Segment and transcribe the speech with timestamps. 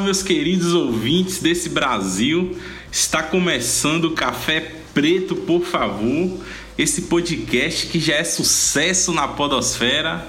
[0.00, 2.56] Meus queridos ouvintes desse Brasil.
[2.92, 4.60] Está começando o Café
[4.92, 6.38] Preto, por favor.
[6.76, 10.28] Esse podcast que já é sucesso na Podosfera.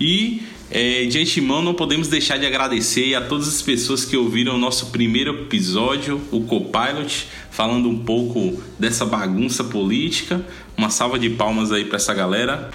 [0.00, 4.54] E é, de antemão, não podemos deixar de agradecer a todas as pessoas que ouviram
[4.54, 10.46] o nosso primeiro episódio, o Copilot, falando um pouco dessa bagunça política.
[10.76, 12.70] Uma salva de palmas aí para essa galera.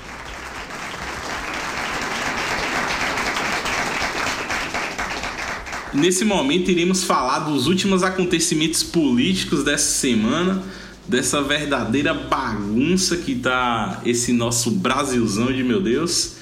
[5.98, 10.62] Nesse momento, iremos falar dos últimos acontecimentos políticos dessa semana,
[11.08, 16.36] dessa verdadeira bagunça que tá esse nosso Brasilzão de meu Deus.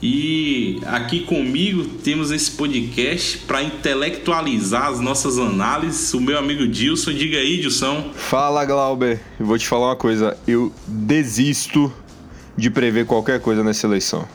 [0.00, 6.14] E aqui comigo temos esse podcast para intelectualizar as nossas análises.
[6.14, 8.12] O meu amigo Dilson, diga aí, Dilson.
[8.14, 9.20] Fala, Glauber.
[9.40, 10.38] Eu vou te falar uma coisa.
[10.46, 11.92] Eu desisto
[12.56, 14.28] de prever qualquer coisa nessa eleição.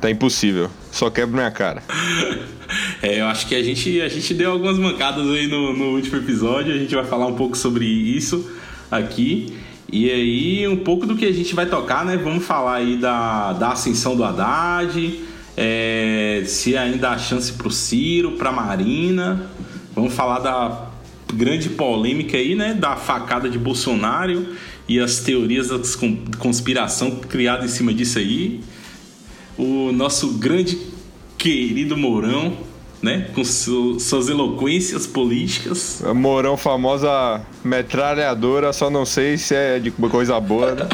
[0.00, 0.68] Tá impossível.
[0.90, 1.80] Só quebra minha cara.
[3.02, 6.16] É, eu acho que a gente, a gente deu algumas mancadas aí no, no último
[6.16, 6.74] episódio.
[6.74, 8.50] A gente vai falar um pouco sobre isso
[8.90, 9.52] aqui.
[9.92, 12.16] E aí, um pouco do que a gente vai tocar, né?
[12.16, 15.20] Vamos falar aí da, da ascensão do Haddad,
[15.56, 19.48] é, se ainda há chance pro Ciro, pra Marina.
[19.94, 20.88] Vamos falar da
[21.32, 22.74] grande polêmica aí, né?
[22.74, 24.46] Da facada de Bolsonaro
[24.88, 25.78] e as teorias da
[26.38, 28.60] conspiração criadas em cima disso aí.
[29.56, 30.76] O nosso grande
[31.44, 32.56] querido Mourão
[33.02, 33.28] né?
[33.34, 36.02] Com su suas eloquências políticas.
[36.14, 40.88] Mourão famosa metralhadora, só não sei se é de coisa boa, né?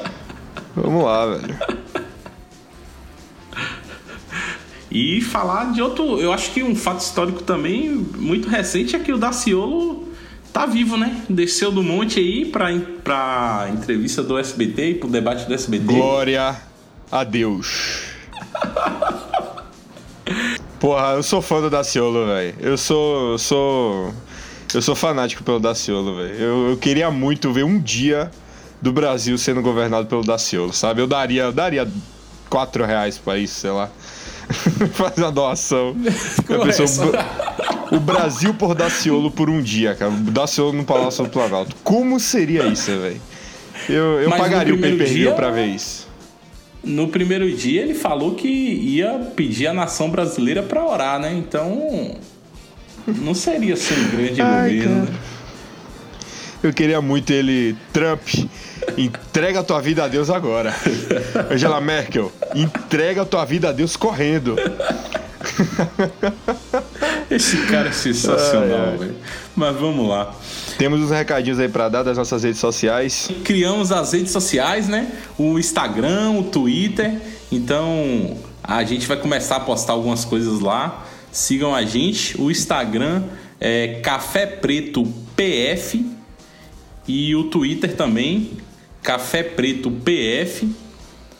[0.74, 1.58] Vamos lá, velho.
[4.90, 6.18] E falar de outro.
[6.18, 10.08] Eu acho que um fato histórico também muito recente é que o Daciolo
[10.50, 11.24] tá vivo, né?
[11.28, 15.84] Desceu do monte aí pra, pra entrevista do SBT e pro debate do SBT.
[15.84, 16.56] Glória
[17.12, 18.13] a Deus.
[20.84, 22.54] Porra, eu sou fã do Daciolo, velho.
[22.60, 23.30] Eu sou.
[23.32, 24.14] Eu sou.
[24.74, 26.34] Eu sou fanático pelo Daciolo, velho.
[26.34, 28.30] Eu, eu, queria muito ver um dia
[28.82, 31.00] do Brasil sendo governado pelo Daciolo, sabe?
[31.00, 31.88] Eu daria, eu daria
[32.50, 33.88] 4 reais pra isso, sei lá.
[34.92, 35.96] Fazer uma doação.
[37.90, 40.10] O Brasil por Daciolo por um dia, cara.
[40.10, 41.76] Daciolo no Palácio do Planalto.
[41.84, 43.20] Como seria isso, velho?
[43.88, 46.03] Eu, eu pagaria o pay per view pra ver isso
[46.84, 51.34] no primeiro dia ele falou que ia pedir a nação brasileira para orar, né?
[51.34, 52.16] Então
[53.06, 55.06] não seria assim um grande Ai, governo.
[55.06, 55.34] Cara.
[56.62, 58.26] Eu queria muito ele, Trump,
[58.96, 60.74] entrega a tua vida a Deus agora.
[61.52, 64.56] Angela Merkel, entrega a tua vida a Deus correndo.
[67.34, 69.16] Esse cara é sensacional, velho.
[69.56, 70.34] Mas vamos lá.
[70.78, 73.28] Temos uns recadinhos aí para dar das nossas redes sociais.
[73.44, 75.10] Criamos as redes sociais, né?
[75.36, 77.20] O Instagram, o Twitter.
[77.50, 81.04] Então a gente vai começar a postar algumas coisas lá.
[81.32, 82.40] Sigam a gente.
[82.40, 83.24] O Instagram
[83.60, 85.04] é Café Preto
[85.36, 86.06] PF
[87.06, 88.52] e o Twitter também
[89.02, 90.68] Café Preto PF.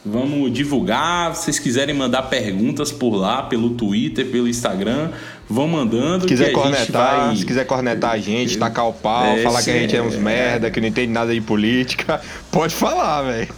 [0.05, 1.35] Vamos divulgar.
[1.35, 5.11] Se vocês quiserem mandar perguntas por lá, pelo Twitter, pelo Instagram,
[5.49, 6.23] vão mandando.
[6.23, 7.37] Se quiser cornetar, vai...
[7.37, 10.15] se quiser cornetar a gente, tacar o pau, é, falar que a gente é uns
[10.15, 10.19] é...
[10.19, 12.21] merda, que não entende nada de política,
[12.53, 13.49] pode falar, velho.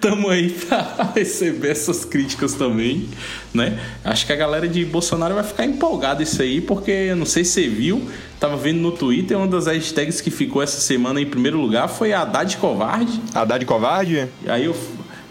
[0.00, 3.08] Tamo aí pra receber essas críticas também,
[3.52, 3.78] né?
[4.04, 7.52] Acho que a galera de Bolsonaro vai ficar empolgada isso aí, porque não sei se
[7.52, 11.60] você viu, tava vendo no Twitter, uma das hashtags que ficou essa semana em primeiro
[11.60, 13.20] lugar foi a Haddad Covarde.
[13.34, 14.28] Haddad Covarde?
[14.46, 14.74] Aí eu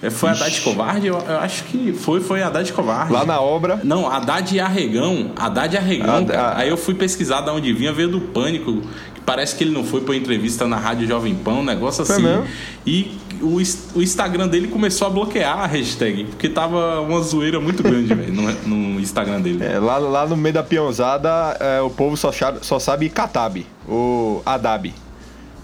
[0.02, 0.42] é, foi Ixi.
[0.42, 1.08] Haddad Covarde?
[1.08, 3.12] Eu, eu, acho que foi, foi Haddad Covarde.
[3.12, 3.82] Lá na obra?
[3.84, 5.32] Não, Haddad Arregão.
[5.36, 6.26] Haddad Arregão,
[6.56, 8.82] Aí eu fui pesquisar de onde vinha, veio do Pânico.
[9.14, 12.22] Que parece que ele não foi pra entrevista na Rádio Jovem Pan, um negócio assim.
[12.22, 12.46] Mesmo?
[12.88, 13.12] E
[13.42, 13.58] o,
[13.96, 18.34] o Instagram dele começou a bloquear a hashtag, porque tava uma zoeira muito grande, velho,
[18.34, 19.64] no, no, Instagram dele.
[19.64, 21.30] É, lá, lá no meio da peãozada,
[21.60, 24.94] é, o povo só, só sabe Katab, o Adab.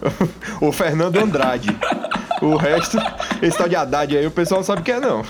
[0.61, 1.75] o Fernando Andrade.
[2.41, 2.97] O resto,
[3.41, 5.23] esse tal de Haddad aí, o pessoal não sabe o que é, não.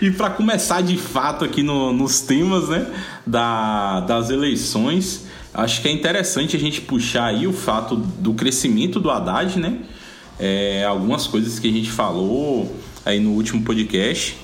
[0.00, 2.86] E para começar de fato aqui no, nos temas né,
[3.26, 8.98] da, das eleições, acho que é interessante a gente puxar aí o fato do crescimento
[9.00, 9.78] do Haddad, né?
[10.38, 12.74] É, algumas coisas que a gente falou
[13.06, 14.36] aí no último podcast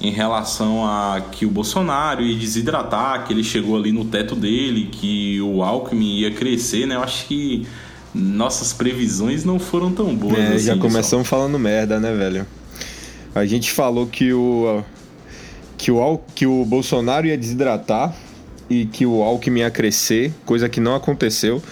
[0.00, 4.88] em relação a que o Bolsonaro ia desidratar, que ele chegou ali no teto dele,
[4.92, 6.94] que o Alckmin ia crescer, né?
[6.94, 7.66] Eu acho que
[8.14, 10.38] nossas previsões não foram tão boas.
[10.38, 11.36] É, assim, já começamos só.
[11.36, 12.46] falando merda, né, velho?
[13.34, 14.82] A gente falou que o
[15.76, 18.14] que o que o Bolsonaro ia desidratar
[18.68, 21.62] e que o Alckmin ia crescer, coisa que não aconteceu.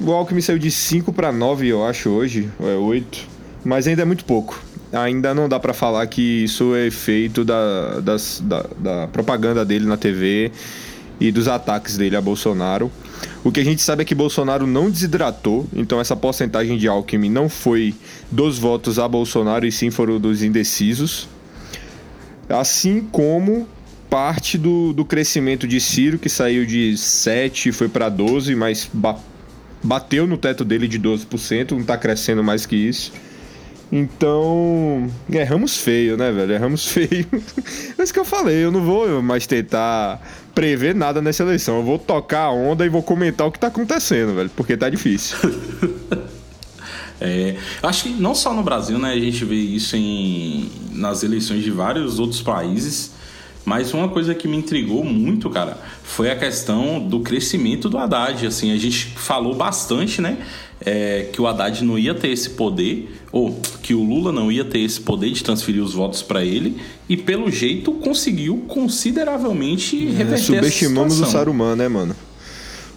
[0.00, 3.26] O Alckmin saiu de 5 para 9, eu acho, hoje, ou é 8,
[3.64, 4.60] mas ainda é muito pouco.
[4.92, 9.86] ainda não dá para falar que isso é efeito da, das, da, da propaganda dele
[9.86, 10.50] na TV
[11.20, 12.90] e dos ataques dele a Bolsonaro.
[13.42, 17.30] O que a gente sabe é que Bolsonaro não desidratou, então essa porcentagem de Alckmin
[17.30, 17.94] não foi
[18.30, 21.28] dos votos a Bolsonaro e sim foram dos indecisos.
[22.48, 23.66] Assim como
[24.10, 29.16] parte do, do crescimento de Ciro, que saiu de 7 foi para 12, mas ba
[29.80, 33.12] bateu no teto dele de 12%, não está crescendo mais que isso.
[33.90, 36.52] Então, erramos feio, né, velho?
[36.52, 37.26] Erramos feio.
[37.96, 40.20] é isso que eu falei, eu não vou mais tentar
[40.54, 41.78] prever nada nessa eleição.
[41.78, 44.90] Eu vou tocar a onda e vou comentar o que tá acontecendo, velho, porque tá
[44.90, 45.36] difícil.
[47.20, 49.12] é, acho que não só no Brasil, né?
[49.12, 53.12] A gente vê isso em, nas eleições de vários outros países.
[53.68, 58.46] Mas uma coisa que me intrigou muito, cara, foi a questão do crescimento do Haddad.
[58.46, 60.38] Assim, a gente falou bastante, né?
[60.80, 64.64] É, que o Haddad não ia ter esse poder, ou que o Lula não ia
[64.64, 70.12] ter esse poder de transferir os votos para ele, e pelo jeito conseguiu consideravelmente é,
[70.12, 72.16] reverter é, Subestimamos o Saruman, né, mano?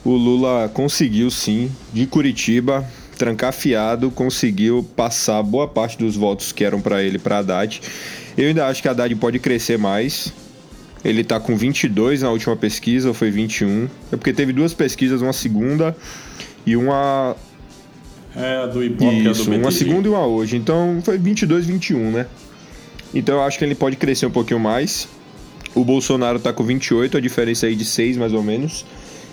[0.06, 6.80] O Lula conseguiu sim, de Curitiba, trancafiado, conseguiu passar boa parte dos votos que eram
[6.80, 7.82] para ele para Haddad.
[8.38, 10.32] Eu ainda acho que a Haddad pode crescer mais,
[11.04, 13.88] ele tá com 22 na última pesquisa, ou foi 21?
[14.12, 15.96] É porque teve duas pesquisas, uma segunda
[16.66, 17.36] e uma.
[18.36, 20.56] É, a do Ibope Isso, do uma segunda e uma hoje.
[20.56, 22.28] Então foi 22, 21, né?
[23.14, 25.08] Então eu acho que ele pode crescer um pouquinho mais.
[25.74, 28.86] O Bolsonaro tá com 28, a diferença aí de 6 mais ou menos.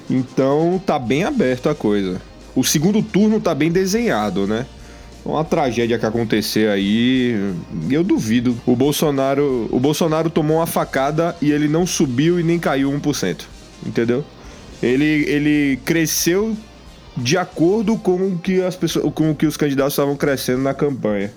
[0.08, 2.20] Então tá bem aberto a coisa.
[2.54, 4.66] O segundo turno tá bem desenhado, né?
[5.32, 7.52] Uma tragédia que acontecer aí,
[7.90, 8.56] eu duvido.
[8.64, 13.42] O Bolsonaro, o Bolsonaro tomou uma facada e ele não subiu e nem caiu 1%.
[13.86, 14.24] Entendeu?
[14.82, 16.56] Ele, ele cresceu
[17.16, 20.72] de acordo com o que as pessoas, com o que os candidatos estavam crescendo na
[20.72, 21.32] campanha.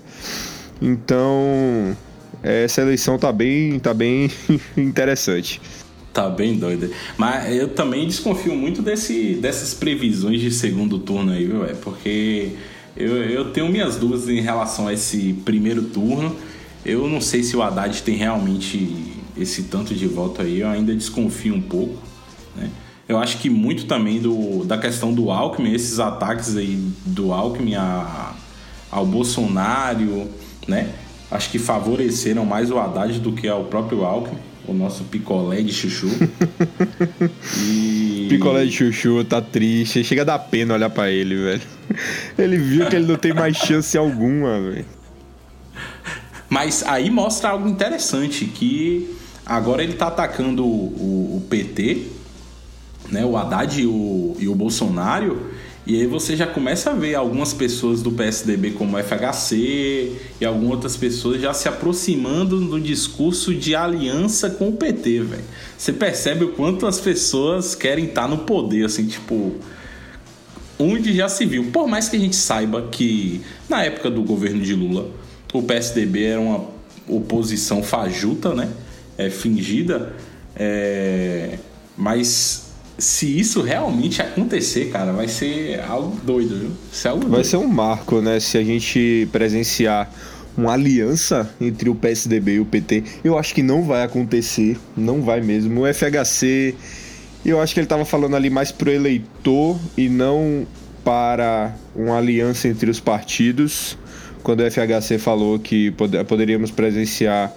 [0.80, 1.96] Então,
[2.42, 4.30] essa eleição tá bem, tá bem
[4.76, 5.60] interessante.
[6.12, 6.90] Tá bem doida.
[7.16, 11.64] Mas eu também desconfio muito desse, dessas previsões de segundo turno aí, viu?
[11.80, 12.52] Porque
[12.96, 16.36] eu, eu tenho minhas dúvidas em relação a esse primeiro turno.
[16.84, 20.94] Eu não sei se o Haddad tem realmente esse tanto de voto aí, eu ainda
[20.94, 21.96] desconfio um pouco.
[22.56, 22.68] Né?
[23.08, 27.74] Eu acho que muito também do, da questão do Alckmin, esses ataques aí do Alckmin
[27.74, 28.34] a,
[28.90, 30.28] ao Bolsonaro,
[30.68, 30.92] né?
[31.30, 35.72] Acho que favoreceram mais o Haddad do que ao próprio Alckmin, o nosso picolé de
[35.72, 36.08] chuchu.
[37.58, 38.26] e...
[38.28, 41.62] Picolé de chuchu tá triste, chega a dar pena olhar para ele, velho.
[42.38, 44.86] Ele viu que ele não tem mais chance alguma, velho.
[46.48, 52.06] Mas aí mostra algo interessante, que agora ele tá atacando o, o PT,
[53.10, 55.51] né, o Haddad e o, e o Bolsonaro,
[55.84, 60.70] e aí você já começa a ver algumas pessoas do PSDB como FHC e algumas
[60.70, 65.44] outras pessoas já se aproximando do discurso de aliança com o PT, velho.
[65.76, 69.56] Você percebe o quanto as pessoas querem estar tá no poder, assim, tipo,
[70.78, 71.64] onde já se viu.
[71.72, 75.10] Por mais que a gente saiba que na época do governo de Lula,
[75.52, 76.64] o PSDB era uma
[77.08, 78.70] oposição fajuta, né?
[79.18, 80.14] É, fingida.
[80.54, 81.58] É...
[81.96, 82.61] Mas
[82.98, 86.70] se isso realmente acontecer, cara, vai ser algo doido, viu?
[86.92, 88.38] Ser algo vai ser um marco, né?
[88.40, 90.10] Se a gente presenciar
[90.56, 93.04] uma aliança entre o PSDB e o PT.
[93.24, 95.82] Eu acho que não vai acontecer, não vai mesmo.
[95.82, 96.74] O FHC
[97.44, 100.64] eu acho que ele estava falando ali mais pro eleitor e não
[101.04, 103.98] para uma aliança entre os partidos.
[104.44, 107.52] Quando o FHC falou que pod poderíamos presenciar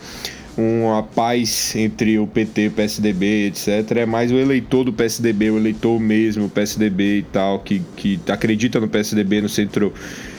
[0.58, 3.98] uma paz entre o PT, o PSDB, etc.
[3.98, 8.20] É mais o eleitor do PSDB, o eleitor mesmo, o PSDB e tal, que, que
[8.28, 9.94] acredita no PSDB, no centro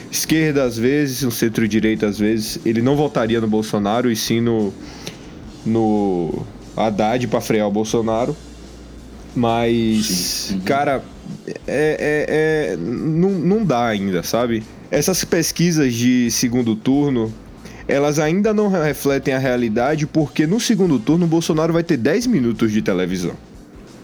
[0.09, 2.59] esquerda às vezes, no centro-direita às vezes.
[2.65, 4.73] Ele não votaria no Bolsonaro e sim no,
[5.65, 6.45] no
[6.75, 8.35] Haddad para frear o Bolsonaro.
[9.35, 10.61] Mas, uhum.
[10.61, 11.03] cara,
[11.67, 14.63] é, é, é, não, não dá ainda, sabe?
[14.89, 17.31] Essas pesquisas de segundo turno,
[17.87, 22.27] elas ainda não refletem a realidade, porque no segundo turno o Bolsonaro vai ter 10
[22.27, 23.33] minutos de televisão.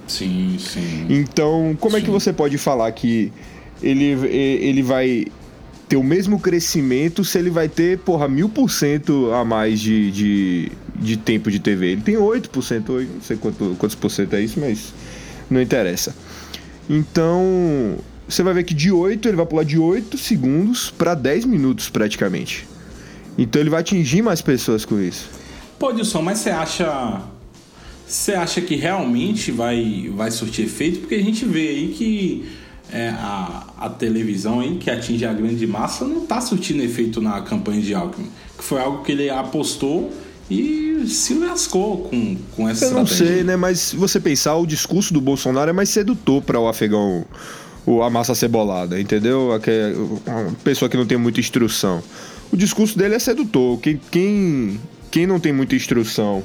[0.08, 1.08] Sim, sim.
[1.10, 2.02] Então, como sim.
[2.02, 3.32] é que você pode falar que
[3.82, 5.26] ele, ele vai
[5.90, 10.12] ter o mesmo crescimento se ele vai ter, porra, mil por cento a mais de,
[10.12, 11.92] de, de tempo de TV?
[11.92, 14.94] Ele tem 8%, não sei quanto, quantos por cento é isso, mas
[15.50, 16.16] não interessa.
[16.90, 17.98] Então,
[18.28, 21.90] você vai ver que de 8 ele vai pular de 8 segundos para 10 minutos
[21.90, 22.68] praticamente.
[23.38, 25.30] Então ele vai atingir mais pessoas com isso.
[25.80, 27.22] Pô, Dilson, mas você acha
[28.08, 31.00] você acha que realmente vai vai surtir efeito?
[31.00, 32.46] Porque a gente vê aí que
[32.92, 37.42] é, a, a televisão aí, que atinge a grande massa, não está surtindo efeito na
[37.42, 38.30] campanha de Alckmin.
[38.56, 40.12] Que foi algo que ele apostou
[40.50, 43.36] e se lascou com, com essa Eu não estratégia.
[43.36, 43.56] sei, né?
[43.56, 47.26] Mas se você pensar, o discurso do Bolsonaro é mais sedutor para o afegão,
[47.84, 49.50] o, a massa cebolada, entendeu?
[50.28, 52.04] Uma pessoa que não tem muita instrução.
[52.54, 53.80] O discurso dele é sedutor.
[53.80, 54.80] Quem, quem,
[55.10, 56.44] quem não tem muita instrução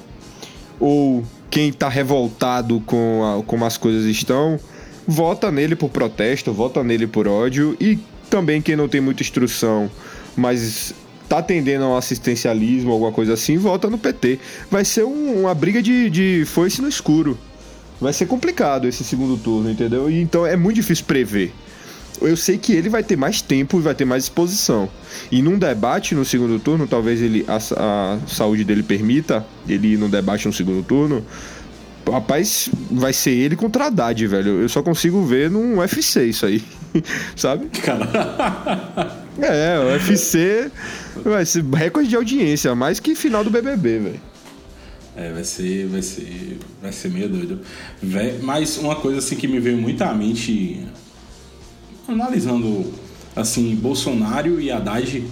[0.80, 4.58] ou quem tá revoltado com a, como as coisas estão,
[5.06, 7.98] vota nele por protesto, vota nele por ódio e
[8.30, 9.90] também quem não tem muita instrução,
[10.34, 10.94] mas
[11.28, 14.38] tá tendendo ao assistencialismo, alguma coisa assim, vota no PT.
[14.70, 17.36] Vai ser um- uma briga de, de foice no escuro.
[18.00, 20.10] Vai ser complicado esse segundo turno, entendeu?
[20.10, 21.52] E então é muito difícil prever.
[22.20, 24.88] Eu sei que ele vai ter mais tempo e vai ter mais exposição.
[25.30, 29.98] E num debate no segundo turno, talvez ele a, a saúde dele permita ele ir
[29.98, 31.24] num debate no segundo turno.
[32.10, 34.62] Rapaz, vai ser ele contra a Haddad, velho.
[34.62, 36.62] Eu só consigo ver num UFC isso aí.
[37.36, 37.66] Sabe?
[37.82, 38.08] Cara,
[39.40, 40.70] É, o UFC
[41.24, 44.20] vai ser recorde de audiência, mais que final do BBB, velho.
[45.16, 47.60] é, vai ser, vai ser, vai ser meio doido.
[48.02, 50.80] Vé- Mas uma coisa assim que me veio muito à mente,
[52.08, 52.92] analisando
[53.36, 55.22] assim Bolsonaro e Haddad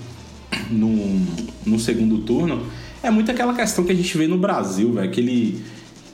[0.71, 1.21] no,
[1.65, 2.67] no segundo turno,
[3.03, 5.63] é muito aquela questão que a gente vê no Brasil, velho, aquele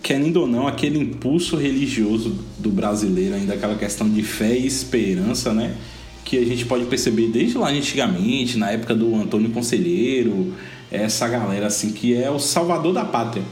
[0.03, 5.53] querendo ou não, aquele impulso religioso do brasileiro, ainda aquela questão de fé e esperança,
[5.53, 5.77] né?
[6.25, 10.55] Que a gente pode perceber desde lá antigamente, na época do Antônio Conselheiro,
[10.91, 13.45] essa galera assim que é o salvador da pátria,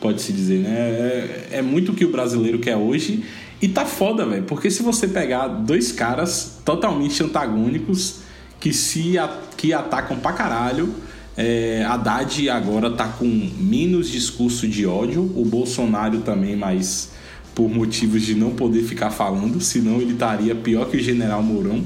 [0.00, 0.70] pode-se dizer, né?
[0.70, 3.22] É, é muito o que o brasileiro quer hoje
[3.62, 8.16] e tá foda, velho, porque se você pegar dois caras totalmente antagônicos
[8.60, 10.92] que se a- que atacam pra caralho,
[11.36, 13.24] é, Haddad agora tá com
[13.58, 17.12] menos discurso de ódio, o Bolsonaro também, mas
[17.54, 21.84] por motivos de não poder ficar falando, senão ele estaria pior que o General Mourão,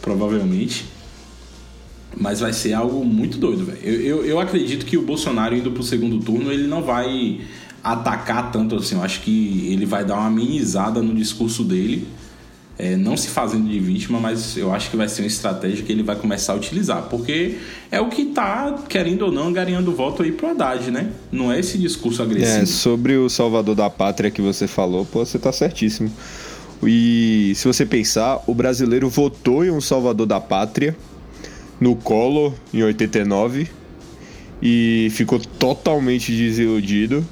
[0.00, 0.84] provavelmente.
[2.16, 3.78] Mas vai ser algo muito doido, velho.
[3.82, 7.40] Eu, eu, eu acredito que o Bolsonaro indo pro segundo turno, ele não vai
[7.82, 8.94] atacar tanto assim.
[8.96, 12.06] Eu acho que ele vai dar uma amenizada no discurso dele.
[12.78, 15.92] é, não se fazendo de vítima, mas eu acho que vai ser uma estratégia que
[15.92, 17.02] ele vai começar a utilizar.
[17.10, 17.58] Porque
[17.90, 21.10] é o que tá, querendo ou não, angariando voto aí pro Haddad, né?
[21.30, 22.66] Não é esse discurso É, agressivo.
[22.66, 26.10] sobre o salvador da pátria que você falou, pô, você tá certíssimo.
[26.82, 30.96] E se você pensar, o brasileiro votou em um salvador da pátria
[31.78, 33.68] no Collor em 89
[34.62, 37.22] e ficou totalmente desiludido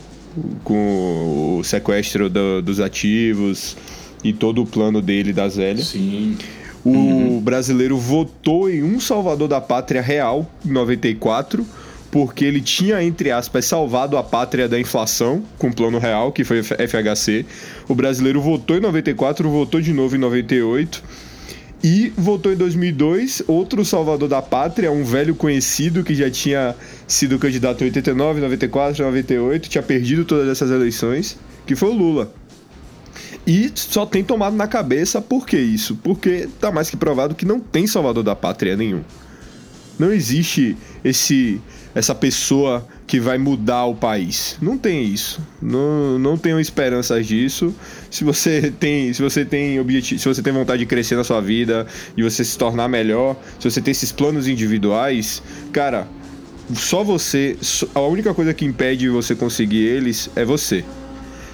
[0.64, 3.76] com o sequestro do- dos ativos
[4.24, 5.88] e todo o plano dele das velhas.
[5.88, 6.36] Sim.
[6.84, 11.66] O brasileiro votou em um salvador da pátria real em 94,
[12.10, 16.44] porque ele tinha, entre aspas, salvado a pátria da inflação com o plano real, que
[16.44, 17.44] foi o FHC.
[17.88, 21.02] O brasileiro votou em 94, votou de novo em 98.
[21.82, 26.74] E votou em 2002, outro salvador da pátria, um velho conhecido que já tinha
[27.06, 32.32] sido candidato em 89, 94, 98, tinha perdido todas essas eleições, que foi o Lula.
[33.46, 35.96] E só tem tomado na cabeça por que isso?
[36.02, 39.02] Porque tá mais que provado que não tem salvador da pátria nenhum.
[39.98, 41.60] Não existe esse
[41.94, 44.58] essa pessoa que vai mudar o país.
[44.60, 45.40] Não tem isso.
[45.60, 47.74] Não, não tenho esperanças disso.
[48.10, 51.40] Se você tem, se você tem objetivo, se você tem vontade de crescer na sua
[51.40, 56.06] vida e você se tornar melhor, se você tem esses planos individuais, cara,
[56.74, 57.56] só você,
[57.94, 60.84] a única coisa que impede você conseguir eles é você.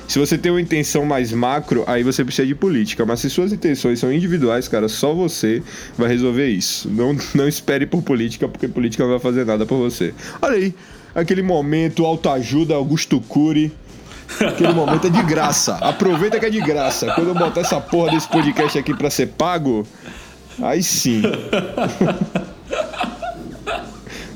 [0.08, 3.06] Se você tem uma intenção mais macro, aí você precisa de política.
[3.06, 5.62] Mas se suas intenções são individuais, cara, só você
[5.96, 6.90] vai resolver isso.
[6.90, 10.12] Não, não espere por política, porque política não vai fazer nada por você.
[10.42, 10.74] Olha aí,
[11.14, 13.72] aquele momento, autoajuda, Augusto Cury.
[14.40, 15.76] Aquele momento é de graça.
[15.76, 17.12] Aproveita que é de graça.
[17.14, 19.86] Quando eu botar essa porra desse podcast aqui pra ser pago,
[20.60, 21.22] aí sim.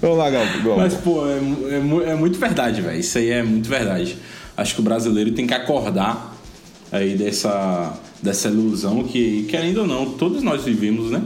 [0.00, 0.44] Vamos lá, Gal.
[0.64, 0.76] Gal.
[0.76, 1.40] Mas, pô, é,
[2.06, 3.00] é é muito verdade, velho.
[3.00, 4.16] Isso aí é muito verdade.
[4.56, 6.36] Acho que o brasileiro tem que acordar
[6.92, 11.22] aí dessa, dessa ilusão que, querendo ou não, todos nós vivemos, né?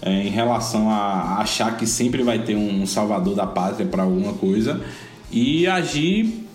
[0.00, 4.32] É, em relação a achar que sempre vai ter um salvador da pátria para alguma
[4.32, 4.80] coisa
[5.30, 6.46] e agir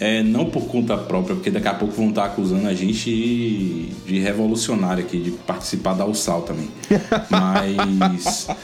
[0.00, 4.18] é, não por conta própria, porque daqui a pouco vão estar acusando a gente de,
[4.18, 6.68] revolucionário aqui, de participar da USAL também.
[7.30, 8.48] Mas.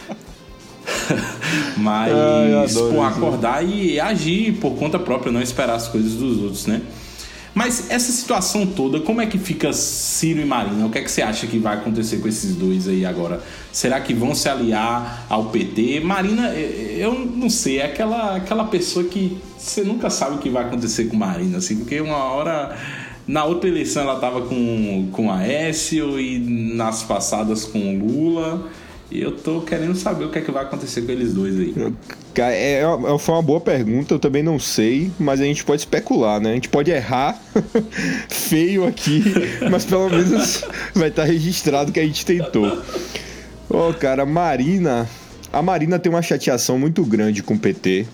[1.76, 3.02] Mas, pô, isso.
[3.02, 6.82] acordar e agir por conta própria, não esperar as coisas dos outros, né?
[7.54, 10.86] Mas essa situação toda, como é que fica Ciro e Marina?
[10.86, 13.40] O que é que você acha que vai acontecer com esses dois aí agora?
[13.72, 16.00] Será que vão se aliar ao PT?
[16.00, 20.50] Marina, eh, eu não sei, é aquela, aquela pessoa que você nunca sabe o que
[20.50, 22.76] vai acontecer com Marina, assim, porque uma hora
[23.26, 28.68] Na outra eleição ela tava com, com Aécio e nas passadas com Lula.
[29.10, 31.74] E eu tô querendo saber o que é que vai acontecer com eles dois aí.
[32.36, 36.40] É, é, foi uma boa pergunta, eu também não sei, mas a gente pode especular,
[36.40, 36.50] né?
[36.50, 37.40] A gente pode errar
[38.28, 39.22] feio aqui,
[39.70, 42.82] mas pelo menos vai estar registrado que a gente tentou.
[43.68, 45.08] Ô, oh, cara, Marina.
[45.52, 48.06] A Marina tem uma chateação muito grande com o PT,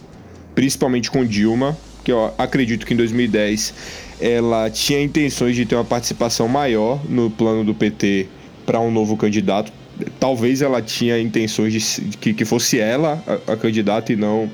[0.55, 3.73] principalmente com Dilma, que eu acredito que em 2010
[4.21, 8.27] ela tinha intenções de ter uma participação maior no plano do PT
[8.67, 9.73] para um novo candidato,
[10.19, 14.51] talvez ela tinha intenções de que, que fosse ela a, a candidata e não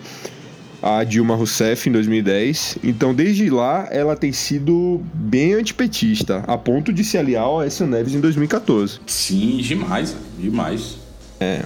[0.83, 2.79] a Dilma Rousseff em 2010.
[2.85, 7.87] Então, desde lá, ela tem sido bem antipetista, a ponto de se aliar ao Aécio
[7.87, 9.01] Neves em 2014.
[9.07, 10.97] Sim, demais, demais.
[11.41, 11.65] É.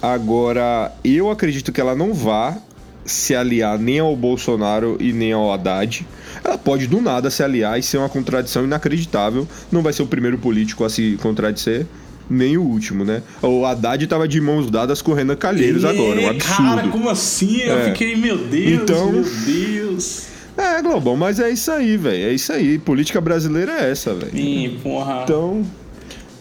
[0.00, 2.56] Agora, eu acredito que ela não vá
[3.04, 6.06] se aliar nem ao Bolsonaro e nem ao Haddad.
[6.44, 9.48] Ela pode do nada se aliar e ser uma contradição inacreditável.
[9.70, 11.86] Não vai ser o primeiro político a se contradizer
[12.30, 13.22] nem o último, né?
[13.42, 16.56] O Haddad tava de mãos dadas com o Renan Calheiros agora, um absurdo.
[16.56, 17.62] Cara, como assim?
[17.62, 17.84] Eu é.
[17.86, 20.26] fiquei, meu Deus, então, meu Deus.
[20.56, 22.24] É, Globão, mas é isso aí, velho.
[22.24, 22.78] É isso aí.
[22.78, 24.30] Política brasileira é essa, velho.
[24.30, 25.22] Sim, porra.
[25.24, 25.66] Então.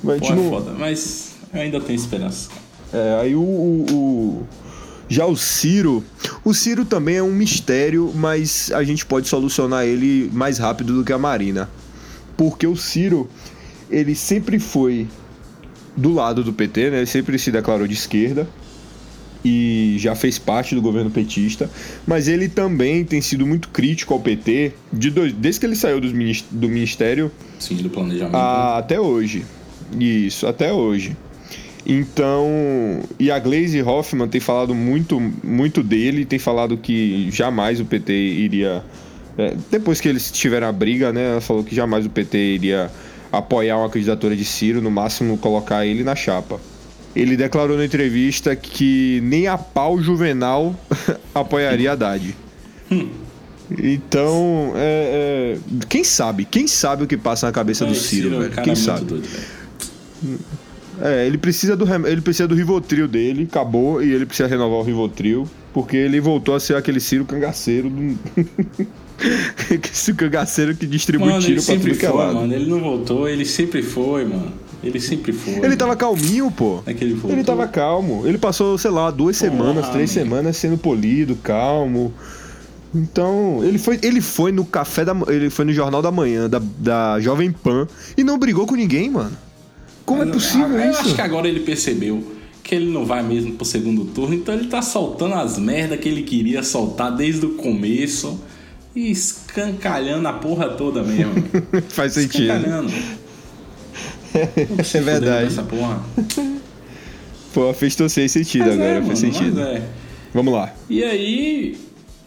[0.04, 0.72] Vai porra, foda.
[0.78, 2.50] Mas eu ainda tenho esperança.
[2.94, 4.48] É, aí o, o, o.
[5.08, 6.04] Já o Ciro.
[6.44, 11.04] O Ciro também é um mistério, mas a gente pode solucionar ele mais rápido do
[11.04, 11.70] que a Marina.
[12.38, 13.30] Porque o Ciro,
[13.90, 15.08] ele sempre foi
[15.96, 16.98] do lado do PT, né?
[16.98, 18.48] Ele sempre se declarou de esquerda
[19.44, 21.70] e já fez parte do governo petista,
[22.06, 26.02] mas ele também tem sido muito crítico ao PT de dois, desde que ele saiu
[26.02, 27.32] do ministério.
[27.58, 28.36] Sim, do planejamento.
[28.36, 29.46] A, até hoje.
[29.98, 31.16] Isso, até hoje.
[31.86, 37.86] Então, e a Glaze Hoffman tem falado muito, muito dele, tem falado que jamais o
[37.86, 38.84] PT iria.
[39.38, 41.32] É, depois que eles tiveram a briga, né?
[41.32, 42.92] Ela falou que jamais o PT iria
[43.32, 46.60] apoiar uma candidatura de Ciro, no máximo colocar ele na chapa.
[47.16, 50.76] Ele declarou na entrevista que nem a pau Juvenal
[51.34, 52.36] apoiaria Haddad.
[53.72, 56.46] Então, é, é, quem sabe?
[56.46, 58.64] Quem sabe o que passa na cabeça do Ciro, Ciro velho?
[58.64, 59.06] Quem sabe?
[59.06, 59.28] Doido,
[61.02, 64.84] é, ele precisa do ele precisa do Rivotril dele, acabou e ele precisa renovar o
[64.84, 68.18] Rivotril, porque ele voltou a ser aquele Ciro cangaceiro do
[69.92, 72.36] Esse cangaceiro que distribui mano, tiro pra tudo que é lado.
[72.36, 74.52] Mano, ele não voltou, ele sempre foi, mano.
[74.84, 75.54] Ele sempre foi.
[75.54, 75.78] Ele mano.
[75.78, 76.82] tava calminho, pô.
[76.86, 77.32] É que ele, voltou.
[77.32, 78.26] ele tava calmo.
[78.26, 80.22] Ele passou, sei lá, duas Porra, semanas, três man.
[80.22, 82.14] semanas sendo polido, calmo.
[82.96, 86.60] Então, ele foi, ele foi no café da ele foi no jornal da manhã da,
[86.78, 89.38] da Jovem Pan e não brigou com ninguém, mano.
[90.06, 91.02] Como Mas, é possível eu, isso?
[91.02, 92.24] Eu acho que agora ele percebeu
[92.64, 96.10] que ele não vai mesmo pro segundo turno, então ele tá soltando as merdas que
[96.10, 98.40] ele queria soltar desde o começo
[99.00, 101.34] e escancalhando a porra toda mesmo.
[101.88, 102.52] Faz sentido.
[102.52, 102.94] Escancalhando.
[104.94, 105.48] é verdade.
[105.48, 106.04] Essa porra.
[107.54, 109.62] Pô, fez todo sentido mas agora, é, fez mano, sentido.
[109.62, 109.82] É.
[110.34, 110.74] Vamos lá.
[110.90, 111.78] E aí,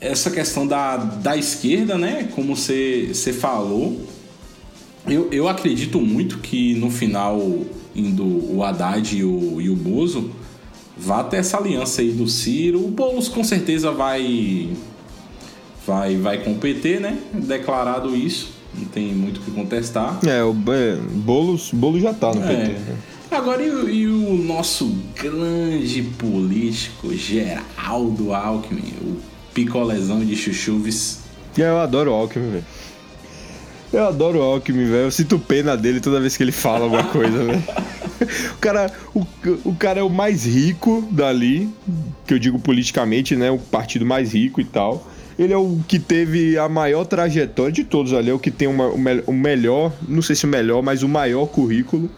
[0.01, 2.29] essa questão da, da esquerda, né?
[2.35, 4.01] Como você falou,
[5.07, 7.39] eu, eu acredito muito que no final,
[7.95, 10.31] indo o Haddad e o, e o Bozo,
[10.97, 12.83] vá ter essa aliança aí do Ciro.
[12.83, 14.71] O Boulos com certeza vai
[15.87, 17.19] vai, vai com o PT, né?
[17.33, 20.19] Declarado isso, não tem muito o que contestar.
[20.27, 22.57] É, o é, Boulos, Boulos já tá no é.
[22.57, 22.81] PT.
[23.31, 29.17] Agora, e, e, o nosso grande político, Geraldo Alckmin, o
[29.55, 31.21] picolezão de chuchuves?
[31.57, 32.65] Eu adoro o Alckmin, velho.
[33.91, 35.05] Eu adoro o Alckmin, velho.
[35.05, 37.63] Eu sinto pena dele toda vez que ele fala alguma coisa, velho.
[38.55, 39.27] O cara, o,
[39.65, 41.69] o cara é o mais rico dali,
[42.25, 43.51] que eu digo politicamente, né?
[43.51, 45.05] O partido mais rico e tal.
[45.39, 48.69] Ele é o que teve a maior trajetória de todos ali, é o que tem
[48.69, 48.89] uma,
[49.27, 52.11] o, melhor, não sei se o melhor, mas o maior currículo.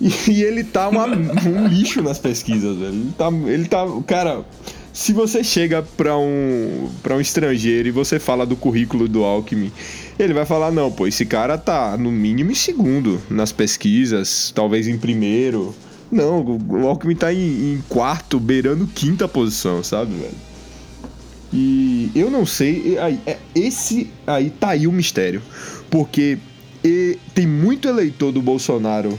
[0.00, 1.06] E, e ele tá uma,
[1.46, 2.92] um lixo nas pesquisas, velho.
[2.92, 3.86] Ele tá, ele tá.
[4.06, 4.44] Cara,
[4.92, 9.72] se você chega pra um, pra um estrangeiro e você fala do currículo do Alckmin,
[10.18, 14.86] ele vai falar: não, pô, esse cara tá no mínimo em segundo nas pesquisas, talvez
[14.86, 15.74] em primeiro.
[16.10, 17.38] Não, o Alckmin tá em,
[17.72, 20.51] em quarto, beirando quinta posição, sabe, velho?
[21.52, 25.42] E eu não sei, aí, é, esse aí tá aí o mistério.
[25.90, 26.38] Porque
[27.34, 29.18] tem muito eleitor do Bolsonaro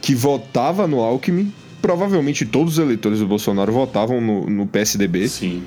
[0.00, 1.52] que votava no Alckmin.
[1.80, 5.28] Provavelmente todos os eleitores do Bolsonaro votavam no, no PSDB.
[5.28, 5.62] Sim.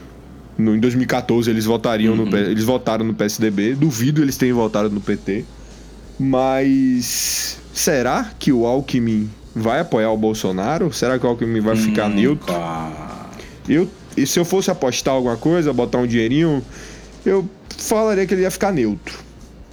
[0.58, 2.26] No, em 2014 eles votariam uhum.
[2.26, 3.74] no, eles votaram no PSDB.
[3.74, 5.44] Duvido eles tenham votado no PT.
[6.20, 10.94] Mas será que o Alckmin vai apoiar o Bolsonaro?
[10.94, 12.54] Será que o Alckmin vai hum, ficar neutro?
[13.68, 16.64] Eu e se eu fosse apostar alguma coisa, botar um dinheirinho,
[17.26, 17.48] eu
[17.78, 19.18] falaria que ele ia ficar neutro.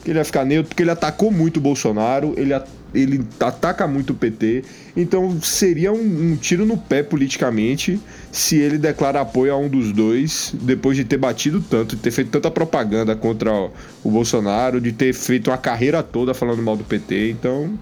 [0.05, 2.55] que ele ia ficar neutro, porque ele atacou muito o Bolsonaro, ele,
[2.94, 4.64] ele ataca muito o PT,
[4.96, 8.00] então seria um, um, tiro no pé politicamente
[8.33, 12.11] se ele declara apoio a um dos dois, depois de ter batido tanto, de ter
[12.11, 13.70] feito tanta propaganda contra o,
[14.03, 17.79] o Bolsonaro, de ter feito uma carreira toda falando mal do PT, então.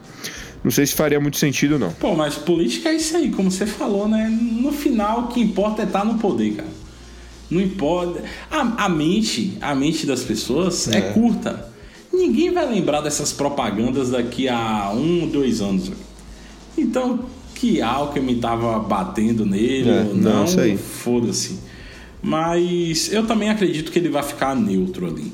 [0.62, 1.92] Não sei se faria muito sentido, não.
[1.92, 4.28] Pô, mas política é isso aí, como você falou, né?
[4.28, 6.68] No final, o que importa é estar no poder, cara.
[7.50, 8.22] Não importa.
[8.50, 10.98] A, a mente, a mente das pessoas é.
[10.98, 11.68] é curta.
[12.12, 15.92] Ninguém vai lembrar dessas propagandas daqui a um, dois anos.
[16.76, 17.20] Então,
[17.54, 21.58] que Alckmin tava batendo nele é, ou não, não foda-se.
[22.22, 25.32] Mas eu também acredito que ele vai ficar neutro ali.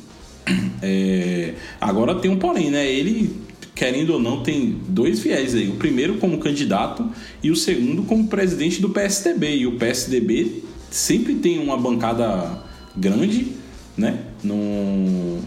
[0.83, 2.87] É, agora tem um porém, né?
[2.87, 3.35] Ele,
[3.75, 5.69] querendo ou não, tem dois viés aí.
[5.69, 7.09] O primeiro como candidato
[7.43, 9.57] e o segundo como presidente do PSDB.
[9.57, 12.63] E o PSDB sempre tem uma bancada
[12.97, 13.53] grande,
[13.97, 14.21] né?
[14.43, 15.39] No,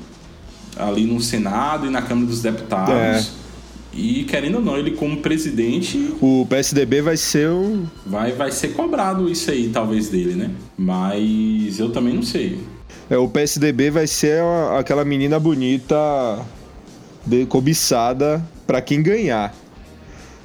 [0.76, 2.94] ali no Senado e na Câmara dos Deputados.
[2.94, 3.48] É.
[3.94, 6.13] E querendo ou não, ele como presidente.
[6.22, 7.88] O PSDB vai ser o.
[8.06, 10.52] Vai, vai ser cobrado isso aí, talvez, dele, né?
[10.78, 12.60] Mas eu também não sei.
[13.10, 14.44] É, o PSDB vai ser
[14.78, 16.46] aquela menina bonita
[17.46, 19.54] cobiçada para quem ganhar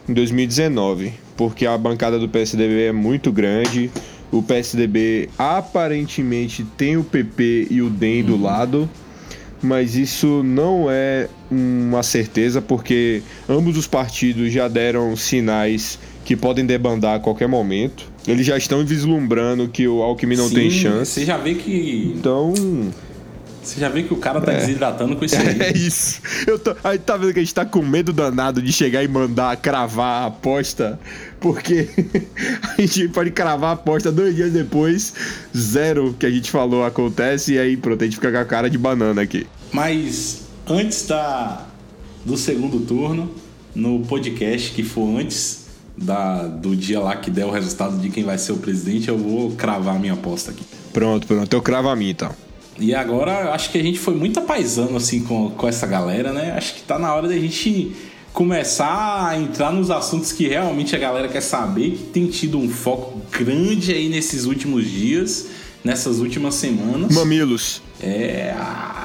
[0.09, 1.13] em 2019.
[1.37, 3.91] Porque a bancada do PSDB é muito grande
[4.33, 8.43] o PSDB aparentemente tem o PP e o DEM do uhum.
[8.43, 8.91] lado,
[9.63, 16.65] mas isso não é uma certeza porque ambos os partidos já deram sinais que podem
[16.65, 18.11] debandar a qualquer momento.
[18.27, 21.13] Eles já estão vislumbrando que o Alckmin não Sim, tem chance.
[21.13, 22.15] Você já vê que.
[22.17, 22.55] Então.
[23.63, 24.59] Você já vê que o cara tá é.
[24.59, 25.53] desidratando com isso aí.
[25.63, 26.21] É isso.
[26.47, 29.09] Eu tô, aí tá vendo que a gente tá com medo danado de chegar e
[29.09, 30.99] mandar cravar a aposta,
[31.41, 31.89] porque
[32.77, 35.15] a gente pode cravar a aposta dois dias depois,
[35.57, 38.69] zero que a gente falou acontece, e aí pronto, a gente fica com a cara
[38.69, 39.47] de banana aqui.
[39.73, 41.67] Mas antes da,
[42.25, 43.31] do segundo turno,
[43.75, 48.25] no podcast que for antes da, do dia lá que der o resultado de quem
[48.25, 50.65] vai ser o presidente, eu vou cravar a minha aposta aqui.
[50.93, 52.42] Pronto, pronto, eu cravo a minha então.
[52.79, 56.55] E agora acho que a gente foi muito apaisando assim com, com essa galera, né?
[56.57, 57.95] Acho que tá na hora da gente
[58.33, 62.69] começar a entrar nos assuntos que realmente a galera quer saber, que tem tido um
[62.69, 65.49] foco grande aí nesses últimos dias,
[65.85, 67.15] nessas últimas semanas.
[67.15, 67.83] Mamilos.
[68.01, 68.55] É,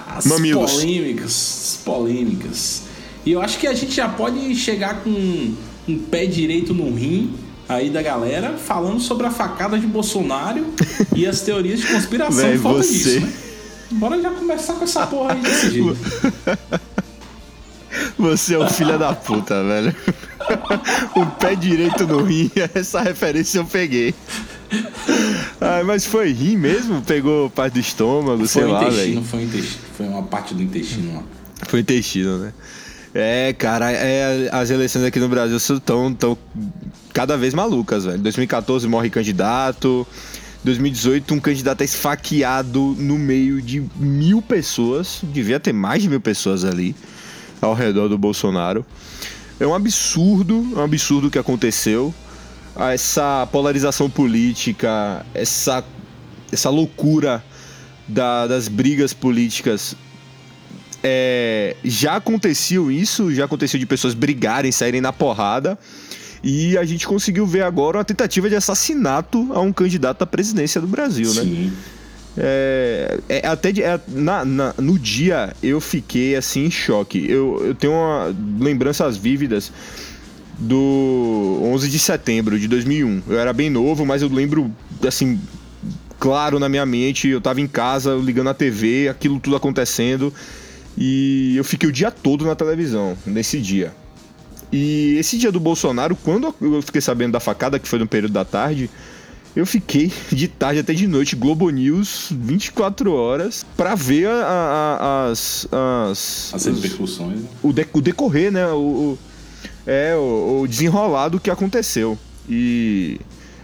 [0.08, 0.72] as Mamilos.
[0.72, 2.84] polêmicas, as polêmicas.
[3.26, 5.54] E eu acho que a gente já pode chegar com
[5.88, 7.34] um pé direito no rim
[7.68, 10.66] aí da galera falando sobre a facada de Bolsonaro
[11.14, 12.94] e as teorias de conspiração Véi, falta você...
[12.94, 13.34] disso, né?
[13.92, 15.98] Bora já começar com essa porra aí desse jeito.
[18.18, 19.96] Você é um filho da puta, velho.
[21.16, 24.14] o pé direito no rim, essa referência eu peguei.
[25.62, 27.02] Ah, mas foi rim mesmo?
[27.02, 29.24] Pegou parte do estômago, foi sei lá, velho.
[29.24, 31.24] Foi intestino, foi uma parte do intestino lá.
[31.68, 32.54] Foi intestino, né?
[33.14, 36.38] É, cara, é, as eleições aqui no Brasil estão tão
[37.14, 38.20] cada vez malucas, velho.
[38.20, 40.06] 2014 morre candidato,
[40.68, 45.22] 2018, um candidato é esfaqueado no meio de mil pessoas.
[45.24, 46.94] Devia ter mais de mil pessoas ali
[47.62, 48.86] ao redor do Bolsonaro.
[49.60, 52.14] É um absurdo, é um absurdo o que aconteceu.
[52.76, 55.84] Essa polarização política, essa,
[56.52, 57.42] essa loucura
[58.06, 59.96] da, das brigas políticas.
[61.02, 65.80] É, já aconteceu isso, já aconteceu de pessoas brigarem, saírem na porrada.
[66.44, 70.80] E a gente conseguiu ver agora uma tentativa de assassinato a um candidato à presidência
[70.80, 71.42] do Brasil, né?
[71.42, 71.74] Sim.
[72.40, 77.26] É, é, até de, é, na, na, no dia eu fiquei assim em choque.
[77.30, 79.72] Eu, eu tenho uma, lembranças vívidas
[80.60, 83.24] do 11 de setembro de 2001.
[83.28, 84.72] Eu era bem novo, mas eu lembro
[85.08, 85.40] assim
[86.20, 87.28] claro na minha mente.
[87.28, 90.32] Eu tava em casa ligando a TV, aquilo tudo acontecendo
[90.98, 93.94] e eu fiquei o dia todo na televisão nesse dia.
[94.72, 98.34] E esse dia do Bolsonaro, quando eu fiquei sabendo da facada, que foi no período
[98.34, 98.90] da tarde,
[99.56, 105.30] eu fiquei de tarde até de noite, Globo News, 24 horas, para ver a, a,
[105.32, 106.52] as, as.
[106.54, 107.40] As repercussões.
[107.40, 107.48] Né?
[107.64, 108.68] O, de, o decorrer, né?
[108.68, 109.20] O, o
[109.88, 112.20] é, o, o desenrolar do que aconteceu.
[112.48, 113.20] E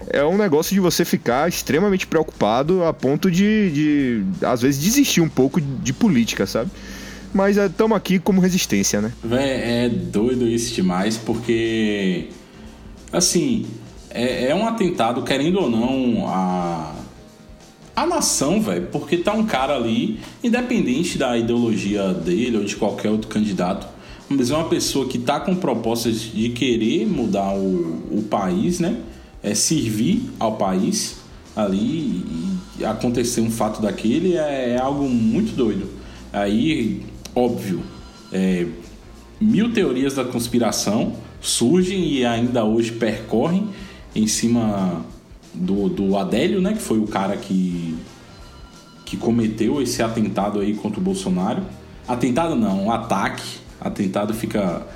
[0.10, 5.22] é um negócio de você ficar extremamente preocupado a ponto de, de às vezes, desistir
[5.22, 6.72] um pouco de política, sabe?
[7.34, 9.12] Mas estamos é, aqui como resistência, né?
[9.24, 12.28] Véi, é doido isso demais, porque.
[13.12, 13.66] Assim,
[14.10, 16.94] é, é um atentado, querendo ou não, a.
[17.96, 23.12] A nação, velho, porque tá um cara ali, independente da ideologia dele ou de qualquer
[23.12, 23.88] outro candidato,
[24.28, 28.98] mas é uma pessoa que tá com propostas de querer mudar o, o país, né?
[29.44, 31.18] É servir ao país
[31.56, 32.26] ali
[32.80, 35.88] e acontecer um fato daquele é, é algo muito doido.
[36.32, 37.04] Aí
[37.36, 37.82] Óbvio,
[38.32, 38.66] É,
[39.40, 43.70] mil teorias da conspiração surgem e ainda hoje percorrem
[44.16, 45.06] em cima
[45.54, 46.74] do, do Adélio, né?
[46.74, 47.96] Que foi o cara que,
[49.06, 51.64] que cometeu esse atentado aí contra o Bolsonaro.
[52.08, 53.60] Atentado não, um ataque.
[53.80, 54.88] Atentado fica.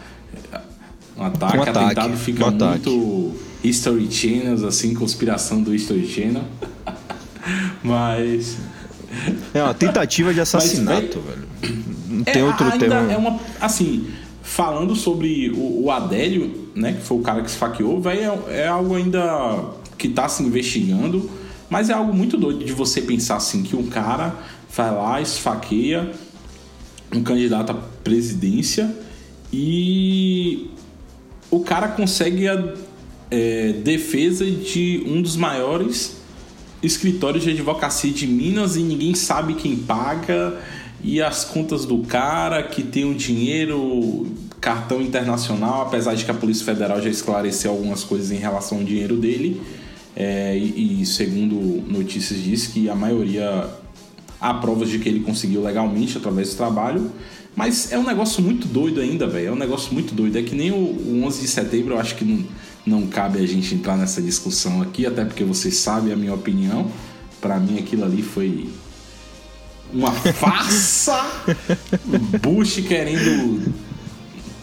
[1.18, 6.44] Um ataque, um ataque atentado fica um muito History Channels, assim, conspiração do History Channel.
[7.84, 8.58] Mas.
[9.54, 11.84] É uma tentativa de assassinato, Mas, velho.
[12.10, 13.12] Não tem é, outro ainda termo.
[13.12, 13.40] É uma.
[13.60, 14.08] Assim,
[14.42, 18.68] falando sobre o, o Adélio, né, que foi o cara que esfaqueou, velho, é, é
[18.68, 19.66] algo ainda
[19.98, 21.30] que está se investigando,
[21.70, 24.36] mas é algo muito doido de você pensar assim que um cara
[24.74, 26.12] vai lá, esfaqueia
[27.14, 28.94] um candidato à presidência
[29.52, 30.70] e
[31.50, 32.74] o cara consegue a
[33.32, 36.18] é, defesa de um dos maiores
[36.82, 40.60] escritórios de advocacia de Minas e ninguém sabe quem paga
[41.04, 44.28] e as contas do cara que tem um dinheiro
[44.60, 48.84] cartão internacional, apesar de que a Polícia Federal já esclareceu algumas coisas em relação ao
[48.84, 49.62] dinheiro dele.
[50.16, 51.56] É, e, e, segundo
[51.88, 53.70] notícias diz que a maioria
[54.42, 57.12] há provas de que ele conseguiu legalmente através do trabalho.
[57.56, 59.48] Mas é um negócio muito doido ainda, velho.
[59.48, 60.38] É um negócio muito doido.
[60.38, 62.44] É que nem o, o 11 de setembro, eu acho que não,
[62.88, 66.90] não cabe a gente entrar nessa discussão aqui, até porque vocês sabem a minha opinião.
[67.42, 68.70] Para mim, aquilo ali foi
[69.94, 71.22] uma farsa.
[72.42, 73.74] Bush querendo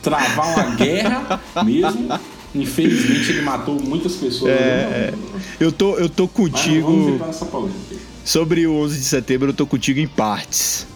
[0.03, 2.09] travar uma guerra mesmo.
[2.55, 4.53] Infelizmente ele matou muitas pessoas.
[4.53, 5.13] É,
[5.61, 7.21] eu tô, eu tô contigo.
[8.25, 10.87] Sobre o 11 de setembro, eu tô contigo em partes.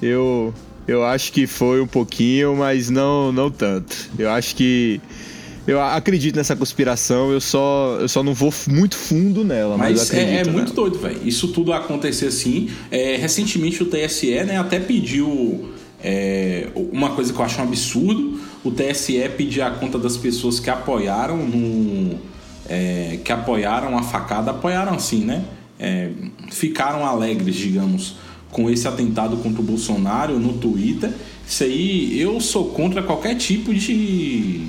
[0.00, 0.54] Eu,
[0.86, 4.10] eu acho que foi um pouquinho, mas não, não tanto.
[4.16, 5.00] Eu acho que
[5.66, 9.76] eu acredito nessa conspiração, eu só, eu só não vou muito fundo nela.
[9.76, 11.20] Mas, mas é, é muito doido, velho.
[11.24, 12.68] Isso tudo acontecer assim.
[12.90, 15.72] É, recentemente o TSE né, até pediu
[16.02, 20.58] é, uma coisa que eu acho um absurdo: o TSE pedir a conta das pessoas
[20.58, 22.18] que apoiaram no.
[22.68, 25.44] É, que apoiaram a facada, apoiaram assim, né?
[25.78, 26.10] É,
[26.50, 28.14] ficaram alegres, digamos,
[28.50, 31.12] com esse atentado contra o Bolsonaro no Twitter.
[31.46, 34.60] Isso aí, eu sou contra qualquer tipo de.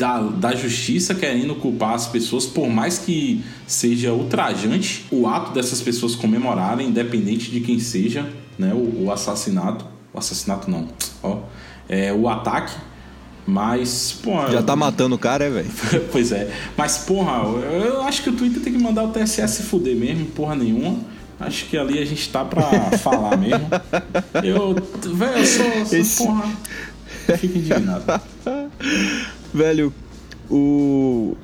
[0.00, 5.82] Da, da justiça querendo culpar as pessoas, por mais que seja ultrajante o ato dessas
[5.82, 8.26] pessoas comemorarem, independente de quem seja,
[8.58, 9.84] né, o, o assassinato.
[10.12, 10.88] O assassinato não,
[11.22, 11.40] ó.
[11.86, 12.74] É, o ataque.
[13.46, 14.50] Mas, porra.
[14.52, 15.70] Já tá matando o cara, é, velho?
[16.10, 16.50] pois é.
[16.76, 17.42] Mas, porra,
[17.82, 20.98] eu acho que o Twitter tem que mandar o TSE se fuder mesmo, porra nenhuma.
[21.38, 22.62] Acho que ali a gente tá pra
[22.98, 23.68] falar mesmo.
[24.42, 24.74] Eu,
[25.14, 26.24] velho, eu sou, sou Esse...
[26.24, 26.44] porra.
[27.38, 28.04] Fico indignado.
[29.52, 29.92] velho,
[30.50, 31.36] o.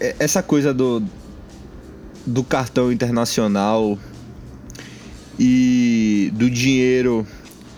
[0.00, 1.02] Essa coisa do.
[2.26, 3.98] Do cartão internacional
[5.38, 7.26] e do dinheiro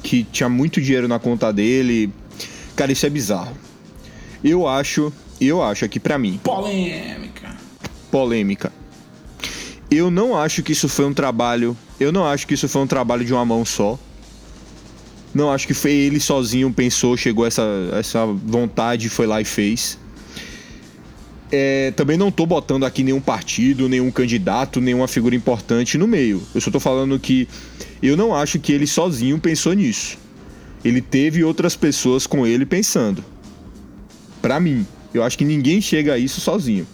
[0.02, 2.12] que tinha muito dinheiro na conta dele.
[2.76, 3.56] Cara, isso é bizarro.
[4.44, 6.38] Eu acho, eu acho aqui para mim.
[6.44, 7.56] Polêmica.
[8.10, 8.72] Polêmica.
[9.90, 11.76] Eu não acho que isso foi um trabalho.
[11.98, 13.98] Eu não acho que isso foi um trabalho de uma mão só.
[15.36, 19.98] Não acho que foi ele sozinho pensou, chegou essa, essa vontade, foi lá e fez.
[21.52, 26.42] É, também não tô botando aqui nenhum partido, nenhum candidato, nenhuma figura importante no meio.
[26.54, 27.46] Eu só tô falando que
[28.02, 30.16] eu não acho que ele sozinho pensou nisso.
[30.82, 33.22] Ele teve outras pessoas com ele pensando.
[34.40, 36.86] Para mim, eu acho que ninguém chega a isso sozinho.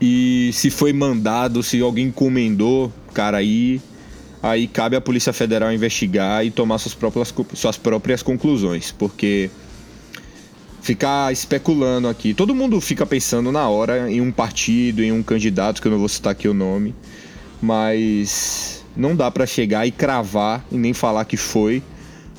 [0.00, 3.80] E se foi mandado, se alguém encomendou, cara, aí
[4.42, 9.50] aí cabe à Polícia Federal investigar e tomar suas próprias, suas próprias conclusões, porque
[10.80, 12.32] ficar especulando aqui.
[12.34, 15.98] Todo mundo fica pensando na hora em um partido, em um candidato, que eu não
[15.98, 16.94] vou citar aqui o nome,
[17.60, 21.82] mas não dá para chegar e cravar e nem falar que foi,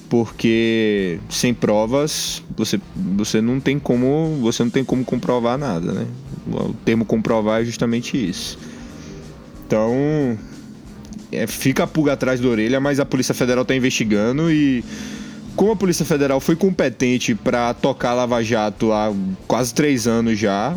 [0.10, 6.08] porque sem provas você, você não tem como você não tem como comprovar nada, né?
[6.48, 8.58] O termo comprovar é justamente isso.
[9.66, 10.38] Então,
[11.32, 14.84] é, fica a pulga atrás da orelha, mas a Polícia Federal está investigando e
[15.56, 19.14] como a Polícia Federal foi competente para tocar Lava Jato há
[19.48, 20.76] quase três anos já,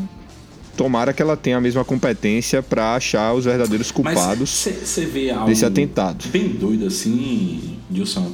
[0.77, 5.47] tomara que ela tenha a mesma competência para achar os verdadeiros culpados cê, vê algo
[5.47, 6.29] desse atentado.
[6.29, 8.33] Bem doido assim, Dilson.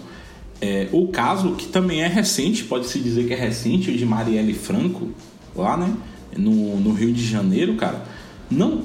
[0.60, 4.52] É, o caso que também é recente, pode-se dizer que é recente, o de Marielle
[4.52, 5.08] Franco,
[5.56, 5.90] lá, né?
[6.36, 8.04] No, no Rio de Janeiro, cara.
[8.50, 8.82] Não,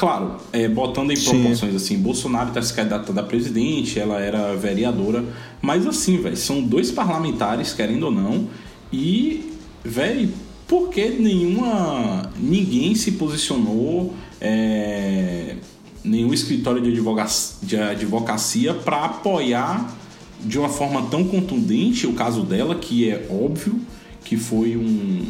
[0.00, 1.76] Claro, é, botando em proporções Sim.
[1.76, 5.22] assim, Bolsonaro está se candidatando a presidente, ela era vereadora,
[5.60, 8.48] mas assim, velho, são dois parlamentares, querendo ou não,
[8.90, 9.52] e,
[9.84, 10.32] velho,
[10.66, 12.32] por que nenhuma.
[12.38, 15.56] ninguém se posicionou, é,
[16.02, 19.94] nenhum escritório de advocacia, de advocacia para apoiar
[20.42, 23.78] de uma forma tão contundente o caso dela, que é óbvio
[24.24, 25.26] que foi um.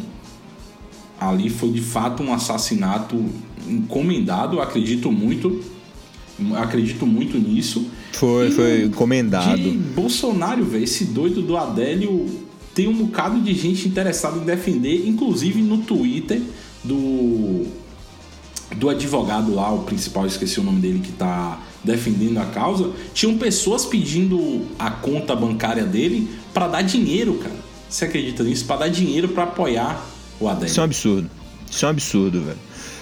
[1.21, 3.23] Ali foi de fato um assassinato
[3.67, 5.61] encomendado, acredito muito.
[6.55, 7.85] Acredito muito nisso.
[8.13, 9.61] Foi, e, foi encomendado.
[9.61, 12.25] De Bolsonaro, velho, esse doido do Adélio
[12.73, 16.41] tem um bocado de gente interessada em defender, inclusive no Twitter
[16.83, 17.67] do
[18.75, 23.37] do advogado lá, o principal, esqueci o nome dele, que tá defendendo a causa, tinham
[23.37, 27.55] pessoas pedindo a conta bancária dele para dar dinheiro, cara.
[27.89, 28.65] Você acredita nisso?
[28.65, 30.10] Para dar dinheiro para apoiar
[30.41, 30.65] o.
[30.65, 31.29] Isso é um absurdo.
[31.69, 32.59] Isso é um absurdo, velho.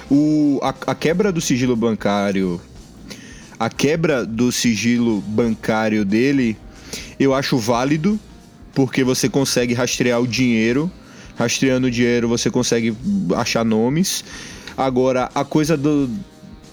[0.09, 2.59] O, a, a quebra do sigilo bancário.
[3.59, 6.57] A quebra do sigilo bancário dele,
[7.19, 8.17] eu acho válido,
[8.73, 10.91] porque você consegue rastrear o dinheiro.
[11.37, 12.95] Rastreando o dinheiro, você consegue
[13.35, 14.23] achar nomes.
[14.77, 16.09] Agora, a coisa do,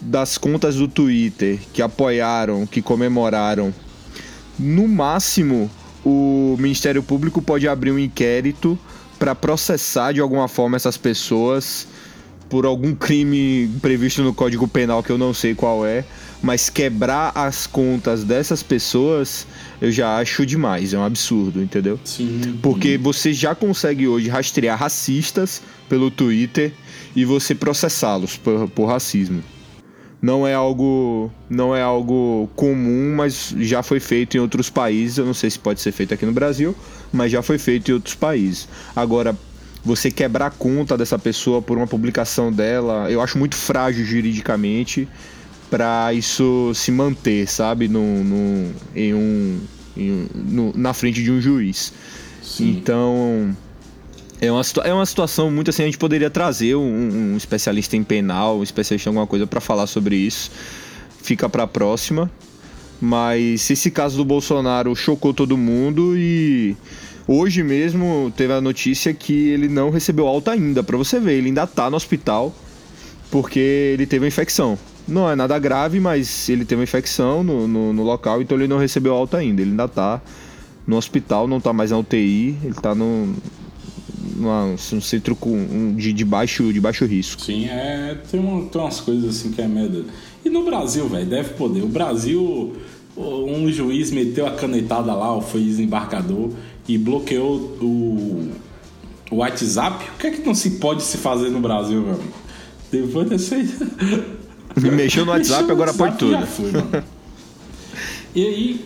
[0.01, 3.73] das contas do Twitter que apoiaram, que comemoraram,
[4.59, 5.71] no máximo
[6.05, 8.79] o Ministério Público pode abrir um inquérito
[9.19, 11.87] para processar de alguma forma essas pessoas
[12.49, 16.05] por algum crime previsto no Código Penal que eu não sei qual é,
[16.43, 19.47] mas quebrar as contas dessas pessoas
[19.81, 21.99] eu já acho demais, é um absurdo, entendeu?
[22.05, 22.59] Sim.
[22.63, 26.73] Porque você já consegue hoje rastrear racistas pelo Twitter
[27.15, 29.43] e você processá-los por, por racismo.
[30.21, 35.19] Não é algo não é algo comum, mas já foi feito em outros países.
[35.19, 36.75] Eu não sei se pode ser feito aqui no Brasil,
[37.13, 38.69] mas já foi feito em outros países.
[38.95, 39.37] Agora,
[39.85, 45.09] você quebrar a conta dessa pessoa por uma publicação dela, eu acho muito frágil juridicamente
[45.71, 49.61] para isso se manter, sabe, no, no em um,
[49.97, 51.93] em, no, na frente de um juiz.
[52.43, 52.71] Sim.
[52.71, 53.57] Então,
[54.41, 58.05] é uma, é uma situação muito assim, a gente poderia trazer um, um especialista em
[58.05, 60.51] penal, um especialista em alguma coisa para falar sobre isso.
[61.23, 62.31] Fica para a próxima.
[63.01, 66.77] Mas esse caso do Bolsonaro chocou todo mundo e
[67.29, 71.49] hoje mesmo teve a notícia que ele não recebeu alta ainda, para você ver, ele
[71.49, 72.55] ainda tá no hospital
[73.31, 74.79] porque ele teve uma infecção.
[75.07, 78.67] Não é nada grave, mas ele teve uma infecção no, no, no local, então ele
[78.67, 79.61] não recebeu alta ainda.
[79.61, 80.21] Ele ainda tá
[80.87, 83.35] no hospital, não tá mais na UTI, ele tá no,
[84.37, 87.43] numa, um centro com, de, de, baixo, de baixo risco.
[87.43, 90.05] Sim, é, tem, uma, tem umas coisas assim que é merda.
[90.45, 91.83] E no Brasil, velho, deve poder.
[91.83, 92.77] O Brasil,
[93.17, 96.51] um juiz meteu a canetada lá, foi desembarcador,
[96.89, 98.53] e bloqueou o,
[99.31, 100.05] o WhatsApp.
[100.15, 102.35] O que é que não se pode se fazer no Brasil, meu amigo?
[102.91, 103.69] Depois desse aí.
[104.77, 106.33] Me mexeu no WhatsApp, mexeu agora pode tudo.
[106.33, 107.05] Já foi, mano.
[108.35, 108.85] e aí,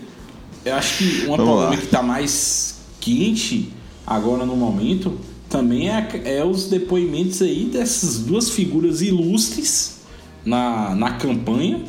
[0.65, 1.87] eu acho que uma Vamos polêmica lá.
[1.87, 3.73] que tá mais quente
[4.11, 5.17] agora no momento
[5.49, 10.01] também é, é os depoimentos aí dessas duas figuras ilustres
[10.45, 11.81] na, na campanha,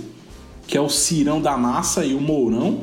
[0.68, 2.82] que é o Cirão da Massa e o Mourão.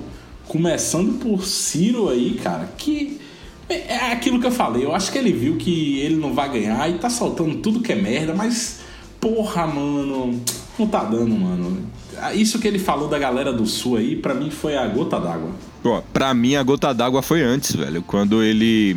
[0.49, 3.21] Começando por Ciro aí, cara, que
[3.69, 4.85] é, é aquilo que eu falei.
[4.85, 7.93] Eu acho que ele viu que ele não vai ganhar e tá soltando tudo que
[7.93, 8.81] é merda, mas
[9.21, 10.41] porra, mano,
[10.79, 11.87] não tá dando, mano.
[12.35, 15.51] Isso que ele falou da galera do Sul aí, para mim foi a gota d'água.
[15.83, 18.03] Pô, pra mim a gota d'água foi antes, velho.
[18.03, 18.97] Quando ele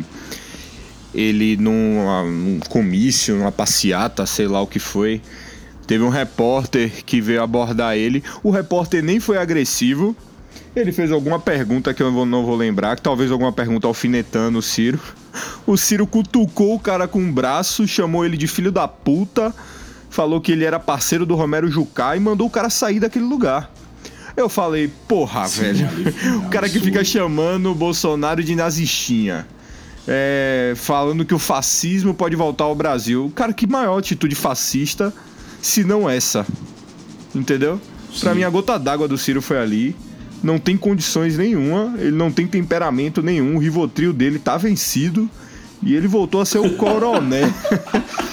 [1.14, 5.20] ele num, num comício, numa passeata, sei lá o que foi.
[5.86, 8.22] Teve um repórter que veio abordar ele.
[8.42, 10.16] O repórter nem foi agressivo.
[10.74, 14.62] Ele fez alguma pergunta que eu não vou lembrar, que talvez alguma pergunta alfinetando o
[14.62, 14.98] Ciro.
[15.66, 19.54] O Ciro cutucou o cara com o um braço, chamou ele de filho da puta,
[20.12, 23.72] falou que ele era parceiro do Romero Jucá e mandou o cara sair daquele lugar.
[24.36, 25.88] Eu falei, porra, Sim, velho.
[26.46, 29.46] o cara que fica chamando o Bolsonaro de nazistinha
[30.06, 33.32] é, falando que o fascismo pode voltar ao Brasil.
[33.34, 35.12] Cara, que maior atitude fascista
[35.62, 36.46] se não essa?
[37.34, 37.80] Entendeu?
[38.12, 38.20] Sim.
[38.20, 39.96] Pra mim, a gota d'água do Ciro foi ali.
[40.42, 43.56] Não tem condições nenhuma, ele não tem temperamento nenhum.
[43.56, 45.30] O Rivotril dele tá vencido
[45.82, 47.42] e ele voltou a ser o coroné.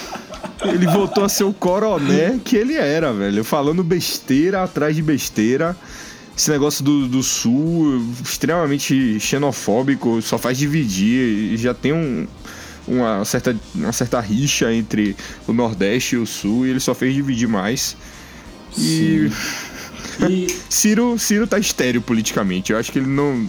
[0.64, 3.42] ele voltou a ser o coroné que ele era, velho.
[3.44, 5.76] Falando besteira atrás de besteira
[6.40, 11.54] esse negócio do, do sul extremamente xenofóbico, só faz dividir.
[11.58, 12.26] Já tem um,
[12.88, 15.14] uma, certa, uma certa rixa entre
[15.46, 17.94] o Nordeste e o Sul, e ele só fez dividir mais.
[18.78, 19.30] E.
[20.28, 20.46] e...
[20.70, 22.72] Ciro, Ciro tá estéreo politicamente.
[22.72, 23.46] Eu acho que ele não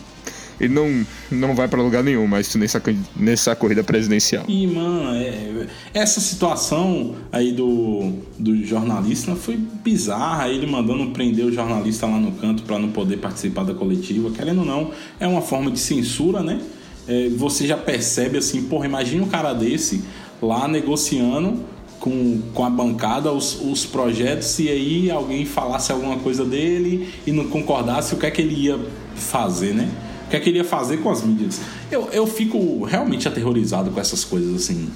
[0.62, 2.80] ele não, não vai para lugar nenhum mais nessa,
[3.16, 4.46] nessa corrida presidencial.
[4.48, 10.50] E, mano, é, essa situação aí do, do jornalista foi bizarra.
[10.50, 14.30] Ele mandando prender o jornalista lá no canto para não poder participar da coletiva.
[14.30, 16.62] Querendo ou não, é uma forma de censura, né?
[17.08, 20.04] É, você já percebe assim, porra, imagina um cara desse
[20.40, 21.60] lá negociando
[22.00, 27.32] com, com a bancada os, os projetos e aí alguém falasse alguma coisa dele e
[27.32, 28.80] não concordasse, o que é que ele ia
[29.16, 29.90] fazer, né?
[30.32, 31.60] Que é que ele ia fazer com as mídias.
[31.92, 34.90] Eu, eu fico realmente aterrorizado com essas coisas, assim,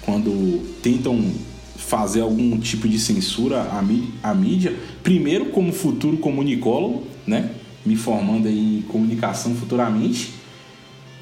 [0.00, 1.30] quando tentam
[1.76, 3.84] fazer algum tipo de censura à,
[4.30, 7.50] à mídia, primeiro como futuro comunicólogo, né?
[7.84, 10.32] Me formando em comunicação futuramente.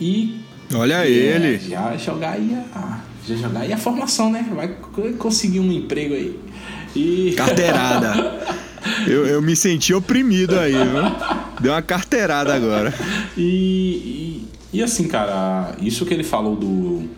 [0.00, 0.40] E.
[0.72, 1.58] Olha é, ele!
[1.58, 4.46] Já jogar aí a, já jogar aí a formação, né?
[4.54, 4.68] Vai
[5.18, 6.38] conseguir um emprego aí.
[6.94, 7.34] E...
[7.36, 8.46] Carteirada!
[9.08, 11.49] eu, eu me senti oprimido aí, viu?
[11.60, 12.92] Deu uma carteirada agora.
[13.36, 13.42] E,
[14.72, 17.08] e, e assim, cara, isso que ele falou do.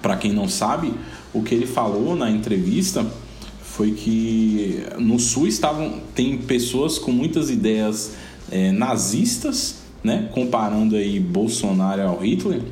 [0.00, 0.92] Pra quem não sabe,
[1.32, 3.06] o que ele falou na entrevista
[3.62, 8.12] foi que no Sul estavam tem pessoas com muitas ideias
[8.50, 10.28] é, nazistas, né?
[10.32, 12.62] Comparando aí Bolsonaro ao Hitler.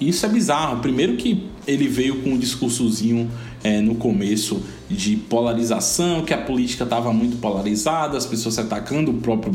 [0.00, 0.80] Isso é bizarro.
[0.80, 3.30] Primeiro que ele veio com um discursozinho
[3.64, 9.10] é, no começo de polarização, que a política estava muito polarizada, as pessoas se atacando,
[9.10, 9.52] o próprio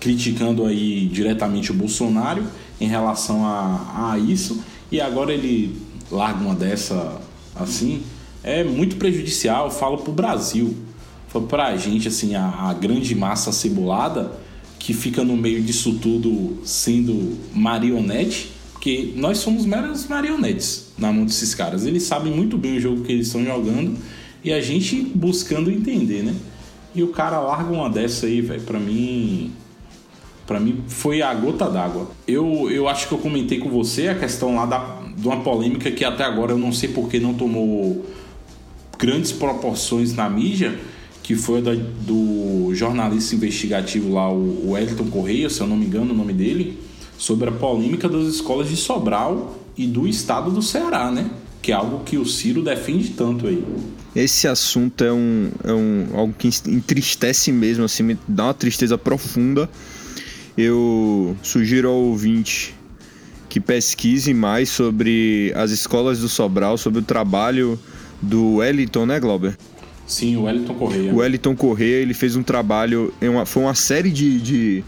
[0.00, 2.44] criticando aí diretamente o Bolsonaro
[2.80, 7.20] em relação a, a isso, e agora ele larga uma dessa
[7.54, 8.02] assim,
[8.42, 10.76] é muito prejudicial, falo pro Brasil,
[11.28, 14.32] falo pra gente assim, a, a grande massa cebolada
[14.78, 21.24] que fica no meio disso tudo sendo marionete, porque nós somos meras marionetes na mão
[21.24, 21.86] desses caras.
[21.86, 23.96] Eles sabem muito bem o jogo que eles estão jogando
[24.44, 26.34] e a gente buscando entender, né?
[26.94, 28.60] E o cara larga uma dessa aí, velho.
[28.60, 29.50] Pra mim.
[30.46, 32.10] Pra mim foi a gota d'água.
[32.28, 35.90] Eu, eu acho que eu comentei com você a questão lá da, de uma polêmica
[35.90, 38.04] que até agora eu não sei porque não tomou
[38.98, 40.78] grandes proporções na mídia,
[41.22, 45.86] que foi da, do jornalista investigativo lá, o, o Wellington Correia, se eu não me
[45.86, 46.78] engano o nome dele,
[47.16, 51.30] sobre a polêmica das escolas de Sobral e do estado do Ceará, né?
[51.62, 53.64] Que é algo que o Ciro defende tanto aí.
[54.14, 58.96] Esse assunto é um, é um algo que entristece mesmo, assim, me dá uma tristeza
[58.96, 59.68] profunda.
[60.56, 62.74] Eu sugiro ao ouvinte
[63.48, 67.78] que pesquise mais sobre as escolas do Sobral, sobre o trabalho
[68.20, 69.56] do Wellington, né, Glauber?
[70.06, 71.12] Sim, o Wellington Correia.
[71.12, 74.84] O Wellington Correia, ele fez um trabalho, uma, foi uma série de, de,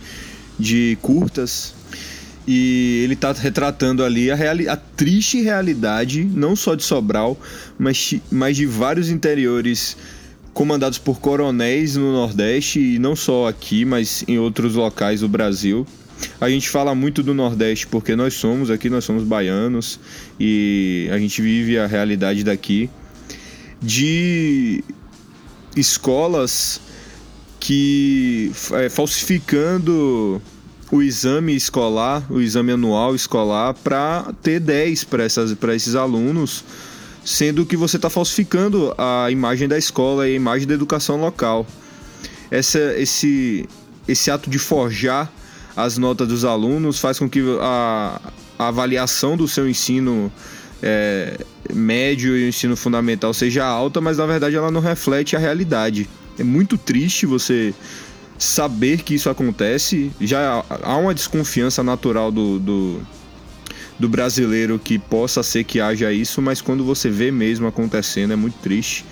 [0.58, 1.75] de curtas
[2.46, 7.36] e ele está retratando ali a, reali a triste realidade, não só de Sobral,
[7.78, 9.96] mas, mas de vários interiores
[10.54, 15.86] comandados por coronéis no Nordeste, e não só aqui, mas em outros locais do Brasil.
[16.40, 20.00] A gente fala muito do Nordeste porque nós somos aqui, nós somos baianos
[20.40, 22.88] e a gente vive a realidade daqui
[23.82, 24.82] de
[25.76, 26.80] escolas
[27.60, 30.40] que é, falsificando
[30.90, 36.64] o exame escolar, o exame anual escolar, para ter 10 para esses alunos,
[37.24, 41.66] sendo que você está falsificando a imagem da escola e a imagem da educação local.
[42.50, 43.68] Essa, esse,
[44.06, 45.30] esse ato de forjar
[45.76, 48.20] as notas dos alunos faz com que a,
[48.58, 50.32] a avaliação do seu ensino
[50.82, 51.38] é,
[51.74, 56.08] médio e o ensino fundamental seja alta, mas na verdade ela não reflete a realidade.
[56.38, 57.74] É muito triste você
[58.38, 63.00] saber que isso acontece, já há uma desconfiança natural do, do,
[63.98, 68.36] do, brasileiro que possa ser que haja isso, mas quando você vê mesmo acontecendo é
[68.36, 69.04] muito triste.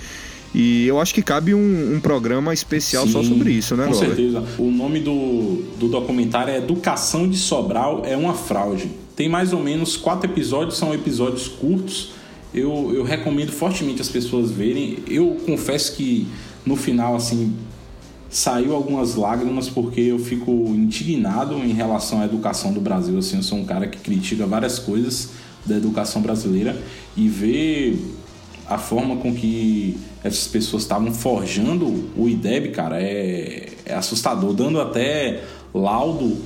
[0.55, 3.95] E eu acho que cabe um, um programa especial Sim, só sobre isso, né, Com
[3.95, 4.45] certeza.
[4.57, 8.89] O nome do, do documentário é Educação de Sobral é uma fraude.
[9.17, 12.13] Tem mais ou menos quatro episódios, são episódios curtos.
[12.55, 14.99] Eu, eu recomendo fortemente as pessoas verem.
[15.09, 16.29] Eu confesso que
[16.65, 17.53] no final, assim,
[18.35, 23.17] saiu algumas lágrimas porque eu fico indignado em relação à educação do Brasil.
[23.17, 25.31] Assim, eu sou um cara que critica várias coisas
[25.65, 26.77] da educação brasileira
[27.17, 27.97] e ver
[28.67, 34.81] a forma com que essas pessoas estavam forjando o IDEB, cara, é, é assustador, dando
[34.81, 36.37] até laudo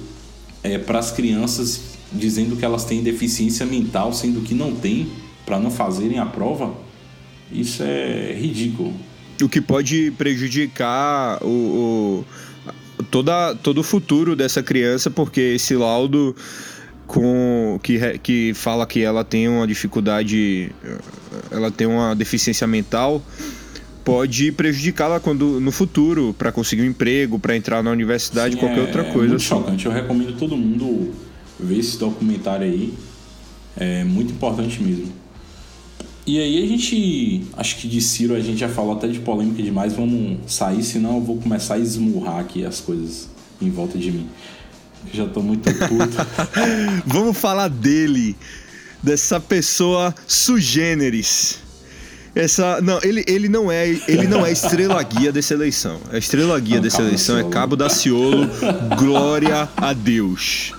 [0.62, 5.08] é, para as crianças dizendo que elas têm deficiência mental, sendo que não tem,
[5.46, 6.70] para não fazerem a prova.
[7.50, 8.92] Isso é ridículo
[9.42, 12.24] o que pode prejudicar o,
[12.98, 16.34] o, toda, todo o futuro dessa criança, porque esse laudo
[17.06, 20.70] com que, que fala que ela tem uma dificuldade,
[21.50, 23.22] ela tem uma deficiência mental,
[24.04, 28.78] pode prejudicá-la quando no futuro para conseguir um emprego, para entrar na universidade, Sim, qualquer
[28.78, 29.26] é, outra é coisa.
[29.26, 29.48] É muito assim.
[29.48, 29.86] chocante.
[29.86, 31.12] Eu recomendo todo mundo
[31.58, 32.94] ver esse documentário aí.
[33.76, 35.12] É muito importante mesmo.
[36.28, 39.62] E aí a gente, acho que de Ciro a gente já falou até de polêmica
[39.62, 43.30] demais, vamos sair, senão eu vou começar a esmurrar aqui as coisas
[43.62, 44.28] em volta de mim.
[45.10, 46.16] Já tô muito puto.
[47.06, 48.36] vamos falar dele,
[49.02, 51.60] dessa pessoa sugêneres.
[52.34, 55.98] Essa, não, ele, ele não é, ele não é estrela guia dessa eleição.
[56.12, 58.46] A estrela guia não, dessa eleição é Cabo Daciolo.
[59.00, 60.74] Glória a Deus.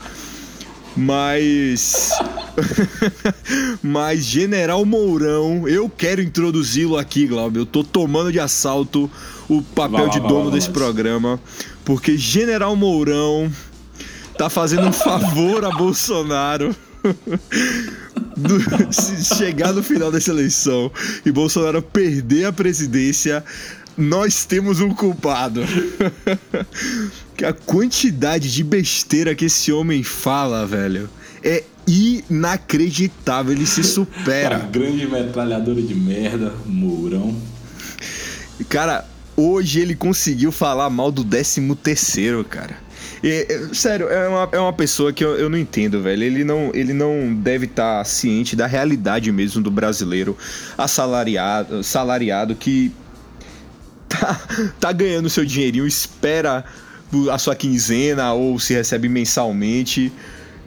[0.99, 2.11] Mas
[3.81, 7.59] Mas General Mourão, eu quero introduzi-lo aqui, Glauber.
[7.59, 9.09] Eu tô tomando de assalto
[9.47, 11.39] o papel lá, de dono lá, desse programa,
[11.85, 13.51] porque General Mourão
[14.37, 16.75] tá fazendo um favor a Bolsonaro.
[18.35, 18.57] Do,
[18.93, 20.89] se chegar no final dessa eleição
[21.25, 23.43] e Bolsonaro perder a presidência,
[23.97, 25.61] nós temos um culpado.
[27.45, 31.09] a quantidade de besteira que esse homem fala, velho,
[31.43, 33.53] é inacreditável.
[33.53, 34.57] Ele se supera.
[34.57, 37.35] Cara, grande metralhadora de merda, Mourão.
[38.67, 42.77] Cara, hoje ele conseguiu falar mal do 13 terceiro, cara.
[43.23, 46.23] E, sério, é uma, é uma pessoa que eu, eu não entendo, velho.
[46.23, 50.37] Ele não, ele não deve estar tá ciente da realidade mesmo do brasileiro
[50.77, 52.91] assalariado, salariado que
[54.07, 54.39] tá,
[54.79, 56.63] tá ganhando seu dinheirinho, espera
[57.31, 60.11] a sua quinzena ou se recebe mensalmente.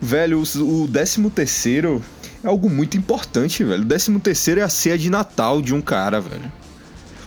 [0.00, 2.02] Velho, o, o 13 terceiro
[2.42, 3.82] é algo muito importante, velho.
[3.82, 6.50] O 13 terceiro é a ceia de Natal de um cara, velho.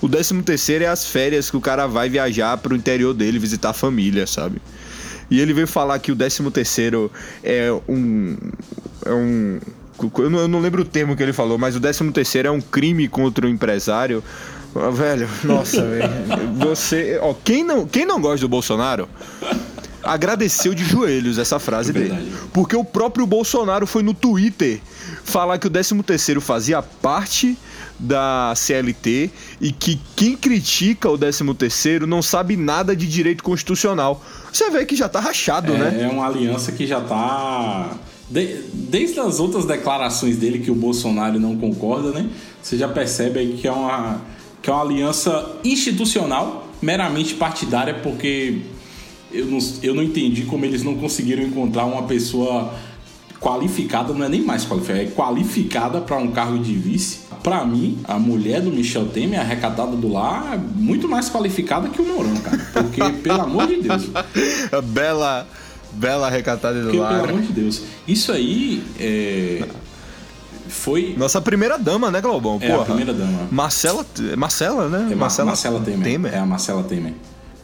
[0.02, 3.70] O 13 terceiro é as férias que o cara vai viajar pro interior dele, visitar
[3.70, 4.62] a família, sabe?
[5.32, 7.12] E ele veio falar que o 13 terceiro
[7.44, 8.38] é um...
[9.06, 9.60] É um...
[10.20, 12.52] Eu não, eu não lembro o termo que ele falou, mas o 13 terceiro é
[12.52, 14.22] um crime contra o empresário.
[14.94, 16.10] Velho, nossa, velho.
[16.58, 17.18] Você...
[17.22, 19.08] Ó, quem não, quem não gosta do Bolsonaro
[20.04, 22.34] agradeceu de joelhos essa frase é dele.
[22.54, 24.80] Porque o próprio Bolsonaro foi no Twitter
[25.24, 27.58] falar que o 13º fazia parte
[27.98, 34.22] da CLT e que quem critica o 13º não sabe nada de direito constitucional.
[34.52, 36.02] Você vê que já tá rachado, é, né?
[36.04, 37.98] É uma aliança que já tá
[38.30, 42.30] de, desde as outras declarações dele que o Bolsonaro não concorda, né?
[42.62, 44.22] Você já percebe aí que é uma
[44.66, 48.62] que é uma aliança institucional, meramente partidária, porque
[49.32, 52.74] eu não, eu não entendi como eles não conseguiram encontrar uma pessoa
[53.40, 57.20] qualificada, não é nem mais qualificada, é qualificada para um cargo de vice.
[57.44, 62.02] Para mim, a mulher do Michel Temer, arrecadada do lar, é muito mais qualificada que
[62.02, 62.58] o Mourão, cara.
[62.74, 64.10] Porque, pelo amor de Deus.
[64.86, 65.48] Bela,
[65.92, 67.22] bela arrecadada do Porque, lar.
[67.22, 67.84] Pelo amor de Deus.
[68.08, 69.64] Isso aí é,
[70.68, 71.16] foi.
[71.18, 72.58] Nossa primeira dama, né, Globão?
[72.62, 72.82] É Porra.
[72.82, 73.48] a primeira dama.
[73.52, 74.06] Marcela,
[74.38, 75.10] Marcela né?
[75.12, 76.04] É Marcela, Marcela Temer.
[76.04, 76.34] Temer.
[76.34, 77.14] É a Marcela Temer.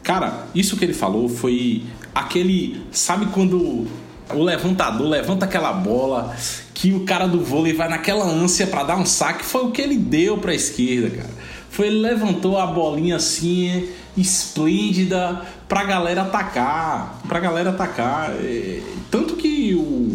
[0.03, 1.83] Cara, isso que ele falou foi
[2.13, 2.81] aquele.
[2.91, 3.87] Sabe quando
[4.33, 6.35] o levantador levanta aquela bola
[6.73, 9.45] que o cara do vôlei vai naquela ânsia para dar um saque?
[9.45, 11.29] Foi o que ele deu pra esquerda, cara.
[11.69, 13.87] Foi ele levantou a bolinha assim,
[14.17, 17.21] esplêndida, pra galera atacar.
[17.27, 18.31] Pra galera atacar.
[18.31, 20.10] É, tanto que o,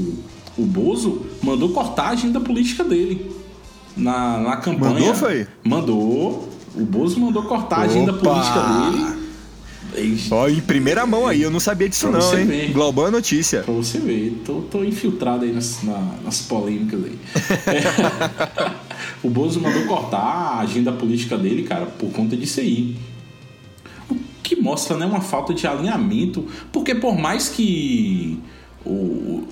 [0.57, 3.31] o Bozo mandou cortar a agenda política dele
[3.97, 4.95] na, na campanha.
[4.95, 5.47] Mandou, foi?
[5.65, 6.49] Mandou.
[6.75, 9.27] O Bozo mandou cortar a agenda política dele
[10.31, 12.47] Ó, em primeira mão aí, eu não sabia disso pra não, hein?
[12.47, 12.73] Ver.
[12.73, 13.63] Global notícia.
[13.63, 17.19] Pra você ver, tô, tô infiltrado aí nas, na, nas polêmicas aí.
[17.67, 18.71] É.
[19.27, 22.97] o Bozo mandou cortar a agenda política dele, cara, por conta disso aí.
[24.11, 28.39] O que mostra, né, uma falta de alinhamento, porque por mais que
[28.85, 29.45] o,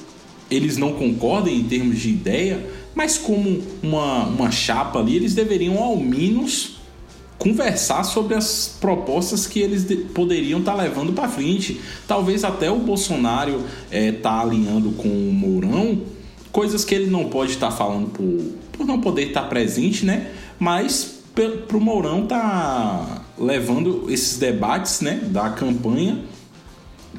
[0.51, 2.65] eles não concordem em termos de ideia,
[2.95, 6.77] mas como uma, uma chapa ali, eles deveriam ao menos
[7.39, 9.85] conversar sobre as propostas que eles
[10.15, 11.81] poderiam estar tá levando para frente.
[12.07, 16.01] Talvez até o Bolsonaro é, tá alinhando com o Mourão
[16.53, 20.07] coisas que ele não pode estar tá falando por, por não poder estar tá presente,
[20.07, 20.31] né?
[20.59, 26.21] Mas para o Mourão tá levando esses debates, né, da campanha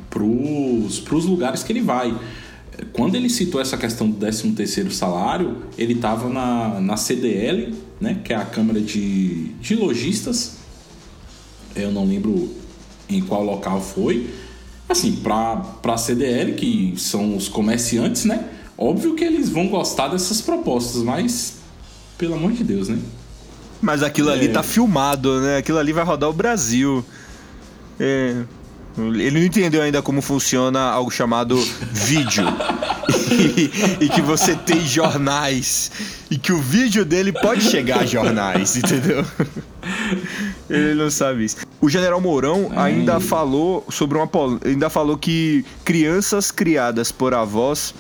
[0.10, 2.16] para os lugares que ele vai.
[2.94, 8.20] Quando ele citou essa questão do 13 terceiro salário, ele estava na, na CDL, né,
[8.24, 10.58] que é a Câmara de, de Lojistas.
[11.76, 12.52] Eu não lembro
[13.10, 14.30] em qual local foi.
[14.88, 18.48] Assim, para a CDL, que são os comerciantes, né?
[18.78, 21.56] Óbvio que eles vão gostar dessas propostas, mas
[22.18, 23.00] pelo amor de Deus, né?
[23.82, 24.34] Mas aquilo é...
[24.34, 25.58] ali tá filmado, né?
[25.58, 27.04] Aquilo ali vai rodar o Brasil.
[28.00, 28.44] É,
[28.98, 31.58] ele não entendeu ainda como funciona algo chamado
[31.92, 32.46] vídeo.
[33.30, 35.92] e, e, que você tem jornais.
[36.32, 39.26] E que o vídeo dele pode chegar a jornais, entendeu?
[40.70, 41.58] Ele não sabe isso.
[41.82, 44.30] O General Mourão ainda falou sobre uma
[44.66, 47.94] ainda falou que crianças criadas por avós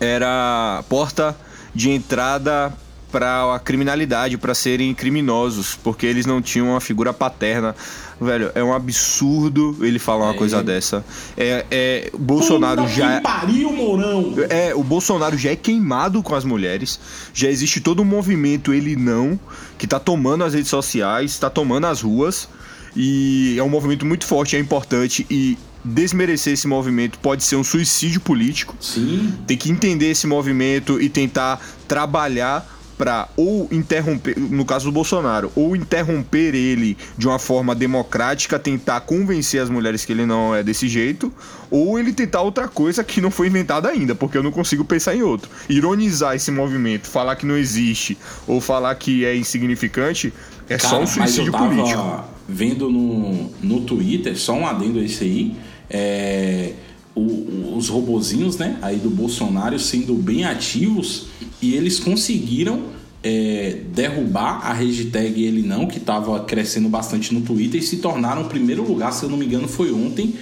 [0.00, 1.36] era porta
[1.74, 2.72] de entrada
[3.12, 7.76] para a criminalidade, para serem criminosos, porque eles não tinham uma figura paterna.
[8.18, 10.38] Velho, é um absurdo ele falar uma é.
[10.38, 11.04] coisa dessa.
[11.36, 14.34] É, é Bolsonaro Puta já que pariu, Mourão.
[14.48, 16.98] É, o Bolsonaro já é queimado com as mulheres.
[17.34, 19.38] Já existe todo um movimento ele não
[19.76, 22.48] que tá tomando as redes sociais, tá tomando as ruas
[22.96, 27.64] e é um movimento muito forte, é importante e desmerecer esse movimento pode ser um
[27.64, 28.76] suicídio político.
[28.80, 29.34] Sim.
[29.46, 32.66] Tem que entender esse movimento e tentar trabalhar
[32.96, 39.00] para ou interromper, no caso do Bolsonaro, ou interromper ele de uma forma democrática, tentar
[39.00, 41.32] convencer as mulheres que ele não é desse jeito,
[41.70, 45.14] ou ele tentar outra coisa que não foi inventada ainda, porque eu não consigo pensar
[45.14, 45.50] em outro.
[45.68, 48.16] Ironizar esse movimento, falar que não existe,
[48.46, 50.32] ou falar que é insignificante,
[50.68, 52.24] é Cara, só um suicídio mas eu tava político.
[52.48, 55.56] Vendo no, no Twitter, só um adendo a esse aí,
[55.88, 56.72] é,
[57.14, 61.26] o, os robozinhos, né, aí do Bolsonaro sendo bem ativos
[61.60, 62.84] e eles conseguiram
[63.22, 68.42] é, derrubar a hashtag ele não, que estava crescendo bastante no Twitter e se tornaram
[68.42, 70.34] o primeiro lugar, se eu não me engano, foi ontem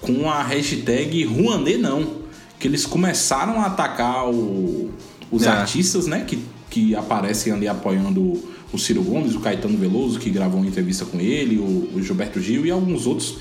[0.00, 2.26] com a hashtag Rouanet não,
[2.58, 4.90] que eles começaram a atacar o,
[5.30, 5.48] os é.
[5.48, 10.60] artistas, né, que, que aparecem ali apoiando o Ciro Gomes, o Caetano Veloso, que gravou
[10.60, 13.38] uma entrevista com ele, o, o Gilberto Gil e alguns outros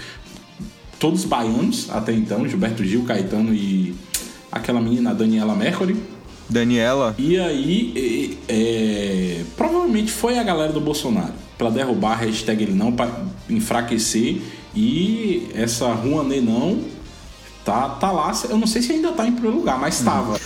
[1.05, 3.93] todos baianos até então, Gilberto Gil, Caetano e
[4.51, 5.95] aquela menina Daniela Mercury.
[6.49, 7.13] Daniela.
[7.19, 12.91] E aí, é, provavelmente foi a galera do Bolsonaro para derrubar a hashtag ele não,
[12.91, 14.41] para enfraquecer.
[14.75, 16.81] E essa Rouanet não
[17.63, 18.33] tá, tá lá.
[18.49, 20.33] Eu não sei se ainda tá em primeiro lugar, mas estava.
[20.33, 20.39] Hum.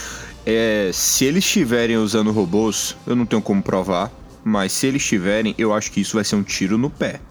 [0.46, 4.12] É, se eles estiverem usando robôs, eu não tenho como provar,
[4.44, 7.22] mas se eles estiverem, eu acho que isso vai ser um tiro no pé.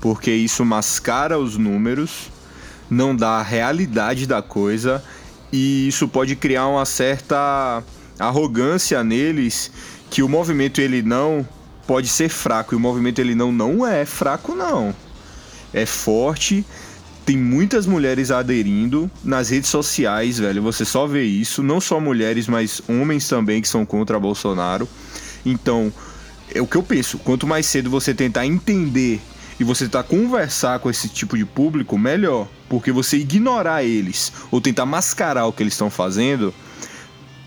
[0.00, 2.36] Porque isso mascara os números
[2.90, 5.02] não dá a realidade da coisa
[5.52, 7.82] e isso pode criar uma certa
[8.18, 9.70] arrogância neles
[10.10, 11.46] que o movimento ele não
[11.86, 14.94] pode ser fraco e o movimento ele não não é fraco não.
[15.72, 16.64] É forte,
[17.24, 20.62] tem muitas mulheres aderindo nas redes sociais, velho.
[20.62, 24.88] Você só vê isso, não só mulheres, mas homens também que são contra Bolsonaro.
[25.44, 25.92] Então,
[26.54, 29.20] é o que eu penso, quanto mais cedo você tentar entender
[29.58, 32.48] e você tentar conversar com esse tipo de público, melhor.
[32.68, 36.54] Porque você ignorar eles ou tentar mascarar o que eles estão fazendo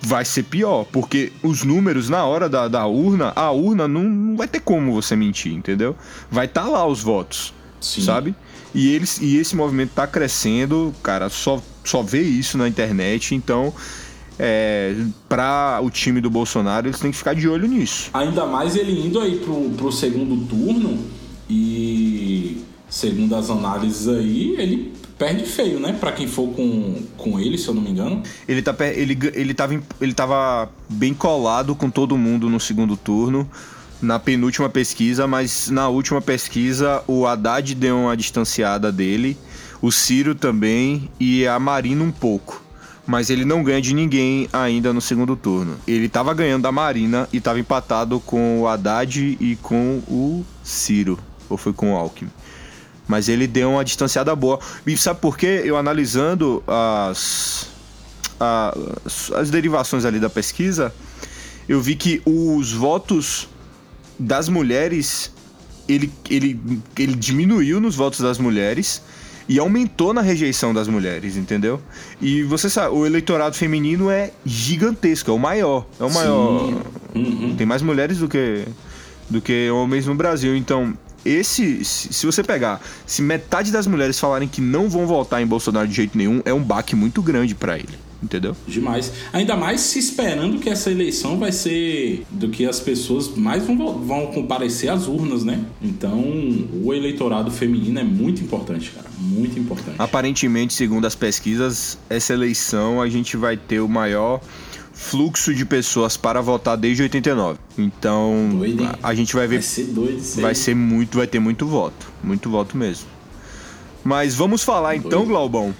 [0.01, 0.85] vai ser pior.
[0.91, 4.93] Porque os números na hora da, da urna, a urna não, não vai ter como
[4.93, 5.95] você mentir, entendeu?
[6.29, 8.01] Vai estar tá lá os votos, Sim.
[8.01, 8.35] sabe?
[8.73, 13.73] E, eles, e esse movimento tá crescendo, cara, só, só vê isso na internet, então
[14.39, 14.95] é,
[15.27, 18.09] para o time do Bolsonaro, eles têm que ficar de olho nisso.
[18.13, 21.20] Ainda mais ele indo aí pro, pro segundo turno
[21.53, 25.91] e segundo as análises aí, ele perde feio, né?
[25.99, 28.23] Para quem for com, com ele, se eu não me engano.
[28.47, 33.49] Ele, tá, ele, ele, tava, ele tava bem colado com todo mundo no segundo turno,
[34.01, 39.37] na penúltima pesquisa, mas na última pesquisa o Haddad deu uma distanciada dele,
[39.81, 42.63] o Ciro também e a Marina um pouco.
[43.05, 45.75] Mas ele não ganha de ninguém ainda no segundo turno.
[45.85, 51.19] Ele tava ganhando da Marina e tava empatado com o Haddad e com o Ciro.
[51.51, 52.31] Ou foi com o Alckmin.
[53.07, 54.59] Mas ele deu uma distanciada boa.
[54.85, 55.61] E sabe por quê?
[55.65, 57.67] Eu analisando as,
[58.39, 60.93] as, as derivações ali da pesquisa,
[61.67, 63.49] eu vi que os votos
[64.17, 65.31] das mulheres
[65.87, 66.59] ele, ele,
[66.97, 69.01] ele diminuiu nos votos das mulheres
[69.47, 71.81] e aumentou na rejeição das mulheres, entendeu?
[72.21, 76.81] E você sabe, o eleitorado feminino é gigantesco, é o maior, é o maior.
[77.13, 77.55] Uhum.
[77.57, 78.65] Tem mais mulheres do que
[79.29, 80.93] do que homens no Brasil, então
[81.25, 85.87] esse, se você pegar, se metade das mulheres falarem que não vão votar em Bolsonaro
[85.87, 87.99] de jeito nenhum, é um baque muito grande para ele.
[88.23, 88.55] Entendeu?
[88.67, 89.11] Demais.
[89.33, 93.75] Ainda mais se esperando que essa eleição vai ser do que as pessoas mais vão,
[93.97, 95.65] vão comparecer às urnas, né?
[95.81, 96.23] Então,
[96.83, 99.07] o eleitorado feminino é muito importante, cara.
[99.17, 99.95] Muito importante.
[99.97, 104.39] Aparentemente, segundo as pesquisas, essa eleição a gente vai ter o maior
[105.01, 107.59] fluxo de pessoas para votar desde 89.
[107.77, 109.55] Então, doido, a, a gente vai ver.
[109.55, 112.11] Vai ser doido Vai ser muito, vai ter muito voto.
[112.23, 113.07] Muito voto mesmo.
[114.03, 115.07] Mas vamos falar doido.
[115.07, 115.73] então, Glaubão,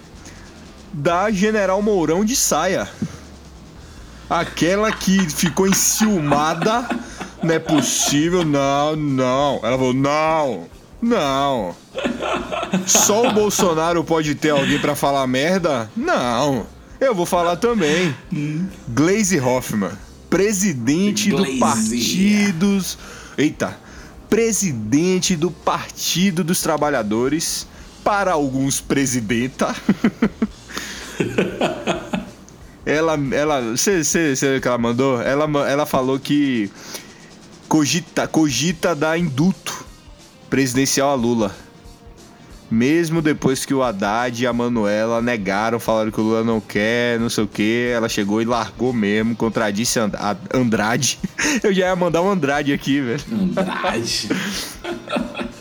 [0.92, 2.90] da General Mourão de saia.
[4.30, 6.90] Aquela que ficou enciumada.
[7.44, 9.60] Não é possível, não, não.
[9.64, 10.68] Ela falou, não,
[11.02, 11.76] não.
[12.86, 15.90] Só o Bolsonaro pode ter alguém para falar merda?
[15.98, 16.68] Não.
[17.02, 18.16] Eu vou falar também.
[18.90, 19.90] Glaze Hoffman,
[20.30, 21.54] presidente Glaze.
[21.54, 22.98] do Partidos.
[23.36, 23.76] Eita!
[24.30, 27.66] Presidente do Partido dos Trabalhadores.
[28.04, 29.76] Para alguns, presidenta.
[32.86, 35.20] ela, ela, você, você, você que ela mandou?
[35.24, 36.70] Ela, ela falou que
[37.68, 39.86] cogita, cogita dar induto
[40.52, 41.56] presidencial a Lula.
[42.72, 47.20] Mesmo depois que o Haddad e a Manuela negaram, falaram que o Lula não quer,
[47.20, 50.12] não sei o que, ela chegou e largou mesmo, contradisse And
[50.54, 51.20] Andrade.
[51.62, 53.22] Eu já ia mandar um Andrade aqui, velho.
[53.30, 54.30] Andrade.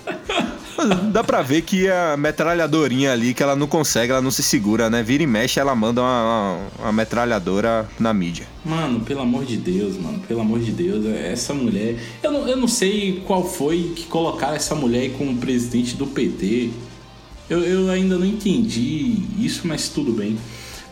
[1.13, 4.89] Dá pra ver que a metralhadorinha ali, que ela não consegue, ela não se segura,
[4.89, 5.03] né?
[5.03, 8.47] Vira e mexe, ela manda uma, uma, uma metralhadora na mídia.
[8.65, 11.97] Mano, pelo amor de Deus, mano, pelo amor de Deus, essa mulher.
[12.23, 16.07] Eu não, eu não sei qual foi que colocaram essa mulher aí como presidente do
[16.07, 16.71] PT.
[17.51, 20.39] Eu, eu ainda não entendi isso, mas tudo bem.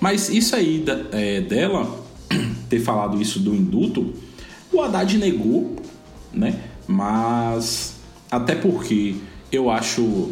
[0.00, 2.04] Mas isso aí da, é, dela
[2.68, 4.12] ter falado isso do induto,
[4.72, 5.76] o Haddad negou,
[6.32, 6.59] né?
[6.86, 7.94] Mas
[8.28, 9.14] até porque
[9.52, 10.30] eu acho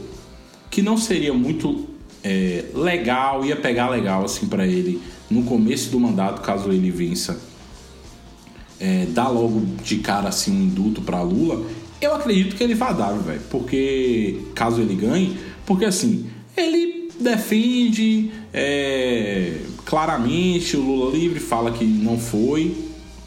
[0.68, 1.86] que não seria muito
[2.24, 5.00] é, legal, ia pegar legal assim para ele
[5.30, 7.40] no começo do mandato, caso ele vença,
[8.80, 11.64] é, dar logo de cara assim um induto para Lula.
[12.00, 18.30] Eu acredito que ele vai dar, velho, porque caso ele ganhe, porque assim ele defende
[18.52, 22.74] é, claramente o Lula livre, fala que não foi,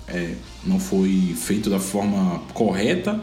[0.08, 0.34] é,
[0.66, 3.20] não foi feito da forma correta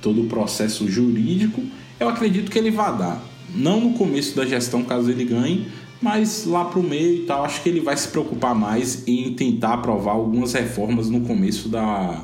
[0.00, 1.62] todo o processo jurídico
[1.98, 3.22] eu acredito que ele vai dar.
[3.54, 5.68] Não no começo da gestão, caso ele ganhe,
[6.02, 9.32] mas lá para o meio e tal, acho que ele vai se preocupar mais em
[9.34, 12.20] tentar aprovar algumas reformas no começo da,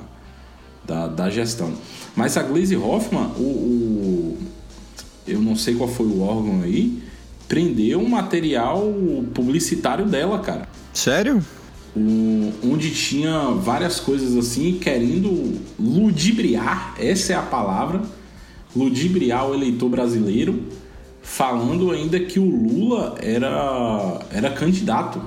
[0.84, 1.72] da, da gestão.
[2.16, 4.38] Mas a Glaze Hoffman, o, o,
[5.30, 7.02] eu não sei qual foi o órgão aí,
[7.48, 8.94] prendeu um material
[9.34, 10.68] publicitário dela, cara.
[10.92, 11.44] Sério?
[11.96, 18.02] Um, onde tinha várias coisas assim, querendo ludibriar, essa é a palavra,
[18.74, 20.62] ludibriar o eleitor brasileiro,
[21.22, 25.20] falando ainda que o Lula era, era candidato.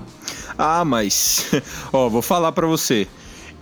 [0.57, 1.47] Ah, mas,
[1.91, 3.07] ó, vou falar para você.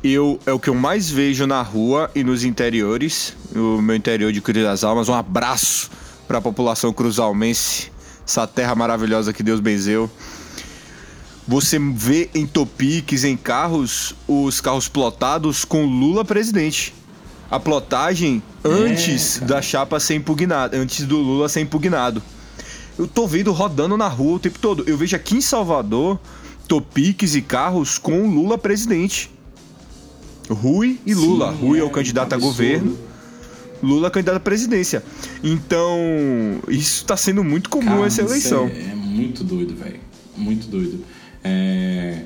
[0.03, 4.31] Eu, é o que eu mais vejo na rua e nos interiores, o meu interior
[4.31, 5.09] de Cruz das Almas.
[5.09, 5.89] Um abraço
[6.31, 7.91] para a população cruzalmense,
[8.25, 10.09] essa terra maravilhosa que Deus benzeu.
[11.45, 16.93] Você vê em topiques, em carros, os carros plotados com Lula presidente
[17.49, 22.23] a plotagem antes é, da chapa ser impugnada, antes do Lula ser impugnado.
[22.97, 24.85] Eu tô vendo rodando na rua o tempo todo.
[24.87, 26.17] Eu vejo aqui em Salvador
[26.65, 29.29] topiques e carros com Lula presidente.
[30.49, 31.51] Rui e Lula.
[31.51, 33.10] Sim, Rui é, é o candidato a governo.
[33.81, 35.03] Lula candidato à presidência.
[35.43, 35.97] Então,
[36.67, 38.67] isso tá sendo muito comum Cara, essa eleição.
[38.67, 39.99] É, é, muito doido, velho.
[40.37, 41.03] Muito doido.
[41.43, 42.23] É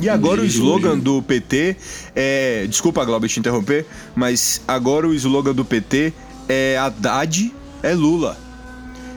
[0.00, 1.76] e agora o slogan do PT
[2.16, 2.66] é.
[2.66, 3.84] Desculpa, Glauber, te interromper,
[4.16, 6.14] mas agora o slogan do PT
[6.48, 7.52] é Haddad
[7.82, 8.38] é Lula.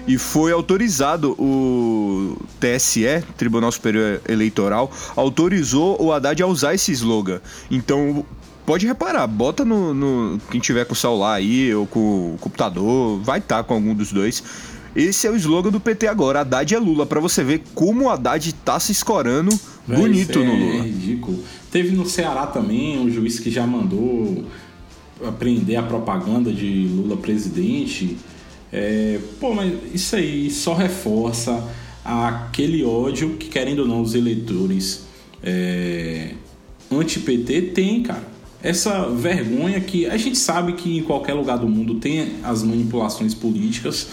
[0.05, 7.39] E foi autorizado o TSE, Tribunal Superior Eleitoral, autorizou o Haddad a usar esse slogan.
[7.71, 8.25] Então,
[8.65, 13.19] pode reparar, bota no, no quem tiver com o celular aí ou com o computador,
[13.21, 14.43] vai estar tá com algum dos dois.
[14.95, 18.09] Esse é o slogan do PT agora, Haddad é Lula, para você ver como o
[18.09, 19.51] Haddad tá se escorando
[19.87, 20.75] bonito é no Lula.
[20.75, 21.43] É ridículo.
[21.71, 24.45] Teve no Ceará também um juiz que já mandou
[25.25, 28.17] aprender a propaganda de Lula presidente.
[28.71, 31.63] É, pô, mas isso aí só reforça
[32.03, 35.05] aquele ódio que, querendo ou não, os eleitores
[35.41, 36.33] é,
[36.91, 38.32] anti-PT têm, cara.
[38.63, 43.33] Essa vergonha que a gente sabe que em qualquer lugar do mundo tem as manipulações
[43.33, 44.07] políticas,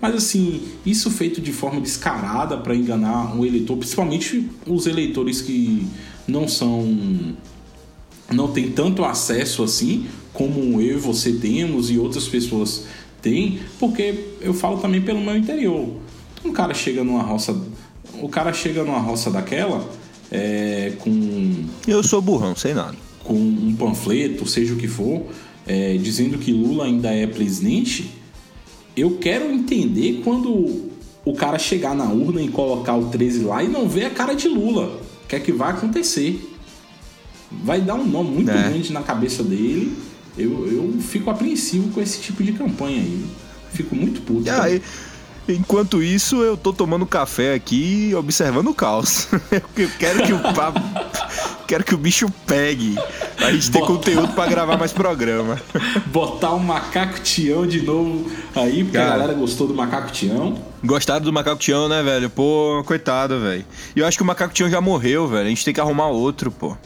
[0.00, 5.84] mas assim, isso feito de forma descarada para enganar um eleitor, principalmente os eleitores que
[6.28, 7.36] não são
[8.32, 12.84] não tem tanto acesso assim como eu e você temos e outras pessoas
[13.22, 15.88] têm, porque eu falo também pelo meu interior.
[16.44, 17.56] Um cara chega numa roça,
[18.20, 19.88] o cara chega numa roça daquela
[20.30, 22.96] é, com eu sou burrão, sei nada,
[23.26, 25.26] com um panfleto, seja o que for,
[25.66, 28.10] é, dizendo que Lula ainda é presidente
[28.96, 30.90] eu quero entender quando
[31.24, 34.32] o cara chegar na urna e colocar o 13 lá e não ver a cara
[34.32, 35.00] de Lula.
[35.24, 36.56] O que é que vai acontecer?
[37.62, 38.54] Vai dar um nó muito é.
[38.54, 39.96] grande na cabeça dele.
[40.38, 43.24] Eu, eu fico apreensivo com esse tipo de campanha aí.
[43.72, 44.48] Fico muito puto.
[44.50, 44.80] Ah, e,
[45.48, 49.28] enquanto isso, eu tô tomando café aqui observando o caos.
[49.76, 50.80] eu quero que o papo.
[51.66, 52.96] Quero que o bicho pegue.
[53.38, 55.60] A gente tem conteúdo para gravar mais programa.
[56.06, 60.12] Botar o um macaco Tião de novo aí, porque Cara, a galera gostou do macaco
[60.12, 60.58] Tião.
[60.84, 62.30] Gostaram do macaco Tião, né, velho?
[62.30, 63.64] Pô, coitado, velho.
[63.94, 65.46] E eu acho que o macaco Tião já morreu, velho.
[65.46, 66.76] A gente tem que arrumar outro, pô.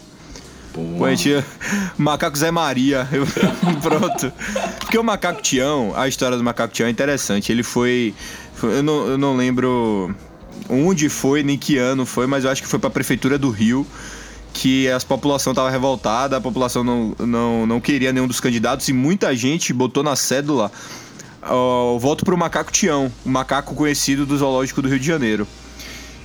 [0.72, 1.44] Pô, pô a gente...
[1.98, 3.06] Macaco Zé Maria.
[3.82, 4.32] Pronto.
[4.80, 7.52] Porque o macaco Tião, a história do macaco Tião é interessante.
[7.52, 8.14] Ele foi.
[8.62, 10.14] Eu não, eu não lembro
[10.68, 13.86] onde foi, nem que ano foi, mas eu acho que foi pra prefeitura do Rio
[14.52, 18.92] que a população estava revoltada, a população não, não, não queria nenhum dos candidatos e
[18.92, 20.70] muita gente botou na cédula
[21.42, 25.46] o voto para o macaco Tião, o macaco conhecido do zoológico do Rio de Janeiro.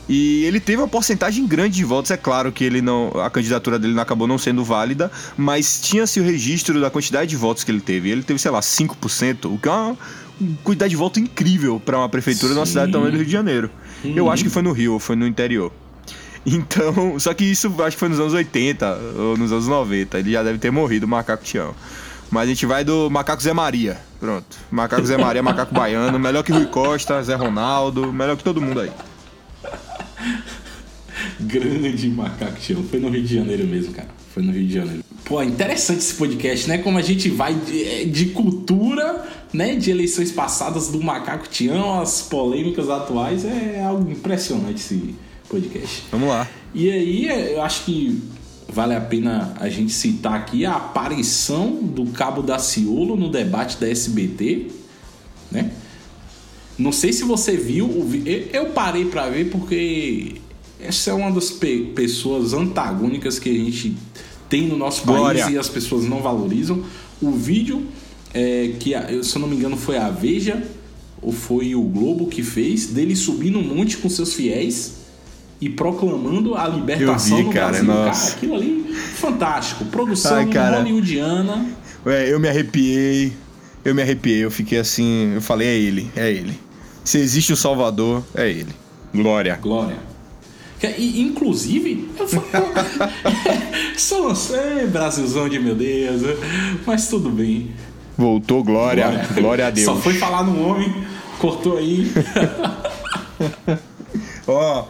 [0.07, 3.79] E ele teve uma porcentagem grande de votos, é claro que ele não, a candidatura
[3.79, 7.81] dele acabou não sendo válida, mas tinha-se o registro da quantidade de votos que ele
[7.81, 8.09] teve.
[8.09, 9.97] Ele teve, sei lá, 5%, o que é uma
[10.63, 13.69] quantidade de voto incrível para uma prefeitura de uma cidade tamanho do Rio de Janeiro.
[14.03, 15.71] Eu acho que foi no Rio, foi no interior.
[16.45, 20.19] Então, só que isso acho que foi nos anos 80 ou nos anos 90.
[20.19, 21.73] Ele já deve ter morrido, o macaco Tião.
[22.29, 23.97] Mas a gente vai do Macaco Zé Maria.
[24.19, 24.57] Pronto.
[24.71, 26.19] Macaco Zé Maria, Macaco Baiano.
[26.19, 28.11] Melhor que Rui Costa, Zé Ronaldo.
[28.11, 28.91] Melhor que todo mundo aí.
[31.39, 32.83] Grande Macaco Tião.
[32.83, 34.09] Foi no Rio de Janeiro mesmo, cara.
[34.33, 35.03] Foi no Rio de Janeiro.
[35.23, 36.79] Pô, interessante esse podcast, né?
[36.79, 39.23] Como a gente vai de, de cultura,
[39.53, 39.75] né?
[39.75, 43.45] De eleições passadas do Macaco Tião, as polêmicas atuais.
[43.45, 45.15] É algo impressionante esse
[45.49, 46.03] podcast.
[46.11, 46.47] Vamos lá.
[46.73, 48.21] E aí, eu acho que
[48.67, 53.77] vale a pena a gente citar aqui a aparição do Cabo da Ciolo no debate
[53.77, 54.67] da SBT,
[55.51, 55.71] né?
[56.77, 57.89] Não sei se você viu,
[58.51, 60.35] eu parei para ver porque
[60.79, 63.95] essa é uma das pe pessoas antagônicas que a gente
[64.49, 65.43] tem no nosso Glória.
[65.43, 66.83] país e as pessoas não valorizam.
[67.21, 67.85] O vídeo,
[68.33, 68.91] é, que
[69.23, 70.61] se eu não me engano foi a Veja
[71.21, 75.04] ou foi o Globo que fez, dele subir no monte com seus fiéis
[75.61, 77.85] e proclamando a libertação vi, cara, Brasil.
[77.85, 78.21] Nossa.
[78.21, 79.85] Cara, aquilo ali, fantástico.
[79.85, 80.77] Produção Ai, cara.
[80.77, 81.65] hollywoodiana.
[82.05, 83.33] Ué, eu me arrepiei.
[83.83, 84.43] Eu me arrepiei.
[84.43, 85.33] Eu fiquei assim.
[85.35, 86.59] Eu falei, é ele, é ele.
[87.03, 88.73] Se existe o Salvador, é ele.
[89.13, 89.55] Glória.
[89.61, 89.97] Glória.
[90.97, 92.67] E, inclusive, eu falo,
[93.97, 96.21] sou você, Brasilzão de meu Deus,
[96.85, 97.71] mas tudo bem.
[98.17, 99.85] Voltou, glória, glória, glória a Deus.
[99.85, 100.93] Só foi falar no homem,
[101.39, 102.11] cortou aí.
[104.47, 104.85] Ó,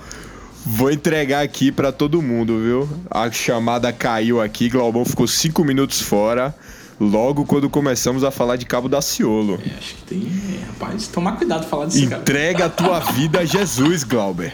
[0.66, 2.89] Vou entregar aqui para todo mundo, viu?
[3.11, 6.55] A chamada caiu aqui, Glaubão ficou cinco minutos fora.
[6.99, 9.59] Logo quando começamos a falar de Cabo da Ciolo.
[9.63, 10.22] É, acho que tem.
[10.24, 14.53] É, rapaz, tomar cuidado falar desse Entrega a tua vida a Jesus, Glauber.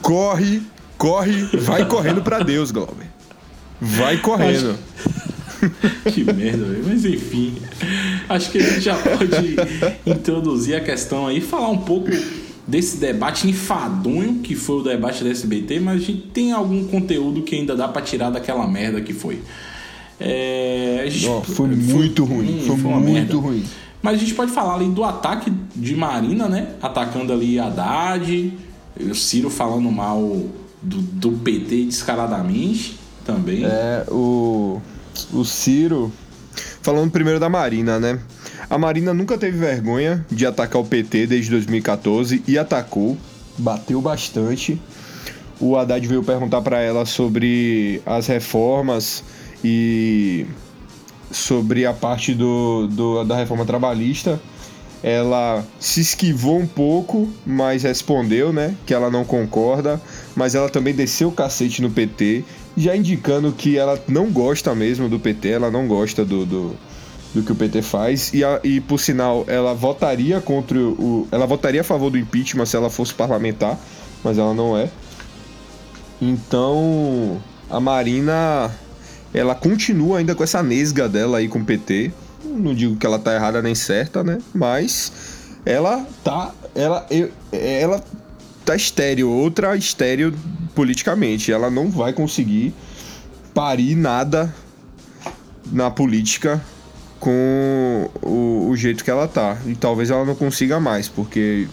[0.00, 0.62] Corre,
[0.98, 3.06] corre, vai correndo para Deus, Glauber.
[3.80, 4.76] Vai correndo.
[5.06, 6.12] Acho...
[6.12, 6.84] que merda, velho.
[6.84, 7.58] Mas enfim.
[8.28, 9.56] Acho que a gente já pode
[10.04, 12.10] introduzir a questão aí, falar um pouco
[12.66, 17.42] desse debate enfadonho que foi o debate da SBT, mas a gente tem algum conteúdo
[17.42, 19.42] que ainda dá para tirar daquela merda que foi.
[20.20, 23.36] É, gente, oh, foi, foi, muito ruim, foi, foi muito merda.
[23.36, 23.64] ruim.
[24.00, 26.70] Mas a gente pode falar ali do ataque de Marina, né?
[26.80, 28.52] Atacando ali Haddad,
[29.00, 30.20] o Ciro falando mal
[30.82, 33.64] do, do PT descaradamente também.
[33.64, 34.80] É, o,
[35.32, 36.12] o Ciro.
[36.82, 38.18] Falando primeiro da Marina, né?
[38.72, 43.18] A Marina nunca teve vergonha de atacar o PT desde 2014 e atacou,
[43.58, 44.80] bateu bastante.
[45.60, 49.22] O Haddad veio perguntar para ela sobre as reformas
[49.62, 50.46] e
[51.30, 54.40] sobre a parte do, do, da reforma trabalhista.
[55.02, 60.00] Ela se esquivou um pouco, mas respondeu, né, que ela não concorda,
[60.34, 62.42] mas ela também desceu o cacete no PT,
[62.74, 66.74] já indicando que ela não gosta mesmo do PT, ela não gosta do, do
[67.34, 68.32] do que o PT faz.
[68.32, 72.66] E, a, e por sinal ela votaria contra o ela votaria a favor do impeachment
[72.66, 73.78] se ela fosse parlamentar
[74.22, 74.88] mas ela não é.
[76.20, 78.70] Então a Marina
[79.34, 82.12] ela continua ainda com essa nesga dela aí com o PT
[82.44, 84.38] não digo que ela tá errada nem certa né?
[84.54, 85.12] Mas
[85.64, 87.06] ela tá ela
[87.52, 88.02] ela
[88.64, 90.34] tá estéreo outra estéreo
[90.74, 91.52] politicamente.
[91.52, 92.74] Ela não vai conseguir
[93.54, 94.54] parir nada
[95.70, 96.60] na política
[97.22, 99.56] com o, o, jeito que ela tá.
[99.64, 101.68] E talvez ela não consiga mais, porque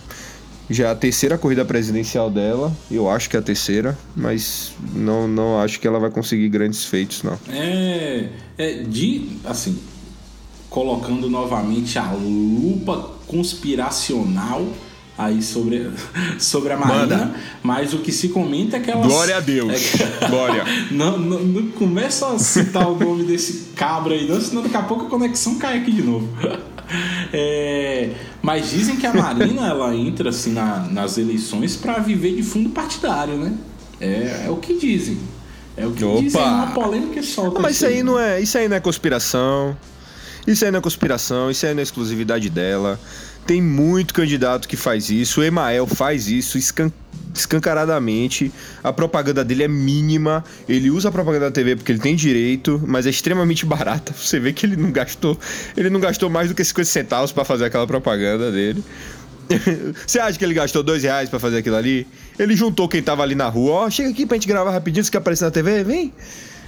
[0.70, 5.28] já é a terceira corrida presidencial dela, eu acho que é a terceira, mas não,
[5.28, 7.36] não acho que ela vai conseguir grandes feitos, não.
[7.50, 8.28] É,
[8.60, 9.80] é de, assim,
[10.70, 14.68] colocando novamente a lupa conspiracional
[15.20, 15.92] aí sobre,
[16.40, 17.36] sobre a Marina, Manda.
[17.62, 19.06] mas o que se comenta é que ela.
[19.06, 19.96] Glória a Deus!
[20.00, 20.64] É Glória!
[20.90, 24.84] Não, não, não, começa a citar o nome desse cabra aí, não, senão daqui a
[24.84, 26.28] pouco a conexão cai aqui de novo.
[27.32, 32.42] É, mas dizem que a Marina ela entra assim na, nas eleições para viver de
[32.42, 33.54] fundo partidário, né?
[34.02, 35.20] É, é o que dizem.
[35.78, 36.20] É o que Opa.
[36.20, 37.46] dizem, é uma polêmica só.
[37.56, 39.78] Ah, mas isso aí, não é, isso aí não é conspiração.
[40.48, 43.00] Isso aí não é conspiração, isso aí não é exclusividade dela.
[43.50, 45.42] Tem muito candidato que faz isso.
[45.42, 46.92] O Emael faz isso escan
[47.34, 48.52] escancaradamente.
[48.84, 50.44] A propaganda dele é mínima.
[50.68, 54.14] Ele usa a propaganda da TV porque ele tem direito, mas é extremamente barata.
[54.14, 55.36] Você vê que ele não gastou,
[55.76, 58.84] ele não gastou mais do que 50 centavos para fazer aquela propaganda dele.
[60.06, 62.06] Você acha que ele gastou dois reais para fazer aquilo ali?
[62.38, 65.10] Ele juntou quem tava ali na rua, ó, chega aqui pra gente gravar rapidinho, você
[65.10, 65.84] quer aparecer na TV?
[65.84, 66.14] Vem.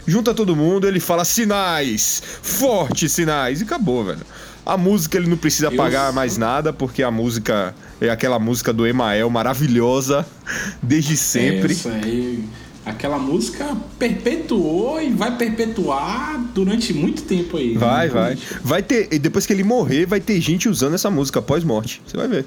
[0.07, 4.25] Junta todo mundo, ele fala sinais, fortes sinais, e acabou, velho.
[4.65, 8.71] A música ele não precisa eu pagar mais nada, porque a música é aquela música
[8.71, 10.25] do Emael maravilhosa,
[10.81, 11.73] desde sempre.
[11.73, 12.47] Essa aí
[12.85, 17.75] aquela música perpetuou e vai perpetuar durante muito tempo aí.
[17.77, 18.13] Vai, né?
[18.13, 18.37] vai.
[18.63, 22.01] Vai ter, depois que ele morrer, vai ter gente usando essa música pós-morte.
[22.05, 22.45] Você vai ver.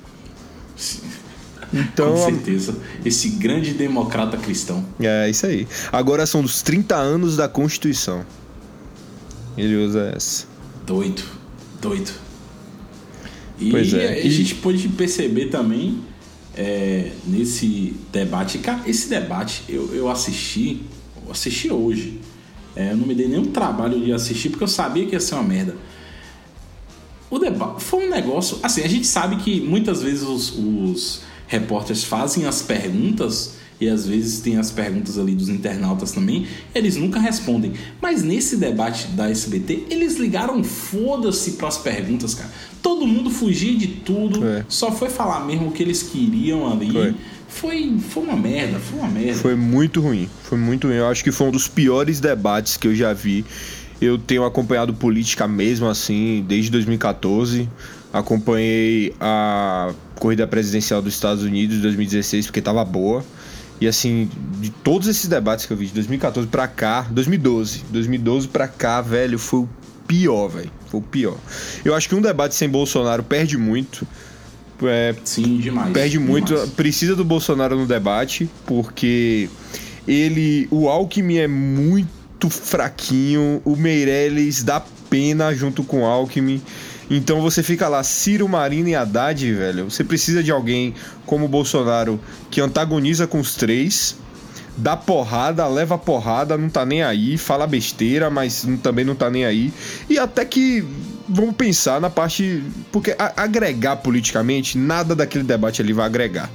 [1.72, 2.76] Então, Com certeza.
[3.04, 4.84] Esse grande democrata cristão.
[5.00, 5.66] É, isso aí.
[5.92, 8.24] Agora são os 30 anos da Constituição.
[9.56, 10.46] Ele usa essa.
[10.86, 11.22] Doido.
[11.84, 12.12] Doido.
[13.60, 14.14] E pois é.
[14.14, 16.00] a gente pôde perceber também
[16.56, 18.56] é, nesse debate.
[18.58, 20.80] Cara, esse debate eu, eu assisti,
[21.22, 22.20] eu assisti hoje.
[22.74, 25.34] É, eu não me dei nenhum trabalho de assistir porque eu sabia que ia ser
[25.34, 25.76] uma merda.
[27.28, 28.58] O debate foi um negócio.
[28.62, 34.06] Assim, a gente sabe que muitas vezes os, os repórteres fazem as perguntas e às
[34.06, 37.72] vezes tem as perguntas ali dos internautas também, eles nunca respondem.
[38.00, 42.50] Mas nesse debate da SBT, eles ligaram foda-se para as perguntas, cara.
[42.82, 44.64] Todo mundo fugia de tudo, é.
[44.68, 46.90] só foi falar mesmo o que eles queriam ali.
[46.92, 47.14] Foi.
[47.46, 49.38] Foi, foi uma merda, foi uma merda.
[49.38, 50.96] Foi muito ruim, foi muito ruim.
[50.96, 53.44] Eu acho que foi um dos piores debates que eu já vi.
[54.00, 57.68] Eu tenho acompanhado política mesmo assim desde 2014.
[58.12, 63.24] Acompanhei a corrida presidencial dos Estados Unidos de 2016 porque tava boa.
[63.80, 68.48] E assim, de todos esses debates que eu vi de 2014 para cá, 2012, 2012
[68.48, 69.68] para cá, velho, foi o
[70.06, 70.70] pior, velho.
[70.86, 71.36] Foi o pior.
[71.84, 74.06] Eu acho que um debate sem Bolsonaro perde muito.
[74.82, 75.92] É, Sim, demais.
[75.92, 76.30] Perde demais.
[76.30, 76.54] muito.
[76.72, 79.48] Precisa do Bolsonaro no debate, porque
[80.06, 80.68] ele.
[80.70, 83.60] O Alckmin é muito fraquinho.
[83.64, 86.60] O Meirelles dá pena junto com o Alckmin.
[87.10, 89.90] Então você fica lá, Ciro, Marina e Haddad, velho.
[89.90, 90.94] Você precisa de alguém
[91.26, 92.18] como o Bolsonaro
[92.50, 94.16] que antagoniza com os três,
[94.76, 99.44] dá porrada, leva porrada, não tá nem aí, fala besteira, mas também não tá nem
[99.44, 99.72] aí.
[100.08, 100.84] E até que
[101.28, 102.62] vamos pensar na parte.
[102.90, 106.50] Porque agregar politicamente, nada daquele debate ali vai agregar.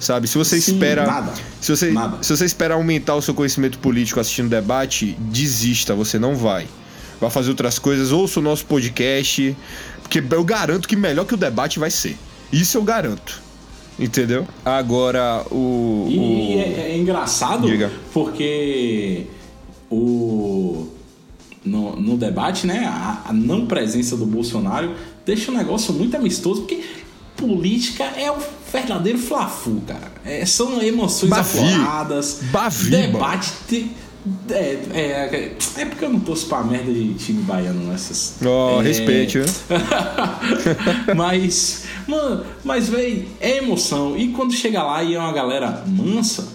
[0.00, 0.26] Sabe?
[0.26, 1.06] Se você Sim, espera.
[1.06, 1.32] Nada.
[1.60, 2.18] Se você, nada.
[2.22, 6.66] se você espera aumentar o seu conhecimento político assistindo debate, desista, você não vai
[7.22, 9.56] vai fazer outras coisas, ouça o nosso podcast,
[10.02, 12.16] porque eu garanto que melhor que o debate vai ser.
[12.52, 13.40] Isso eu garanto.
[13.98, 14.46] Entendeu?
[14.64, 16.06] Agora o.
[16.10, 16.58] E, o...
[16.58, 17.92] É, é, engraçado Diga.
[18.12, 19.26] porque
[19.90, 20.88] o.
[21.64, 22.86] No, no debate, né?
[22.86, 26.82] A, a, não presença do Bolsonaro deixa o negócio muito amistoso, porque
[27.36, 28.38] política é o
[28.72, 30.10] verdadeiro fla-fu, cara.
[30.24, 31.58] É, são emoções Bavi.
[31.60, 32.40] afloradas.
[32.50, 33.52] Bavi, debate.
[33.68, 33.90] Te,
[34.50, 38.36] é, é, é porque eu não torço pra merda de time baiano nessas.
[38.44, 38.84] Oh, é...
[38.84, 39.46] respeite, viu?
[41.16, 44.16] mas, mano, mas, véi, é emoção.
[44.16, 46.48] E quando chega lá e é uma galera mansa,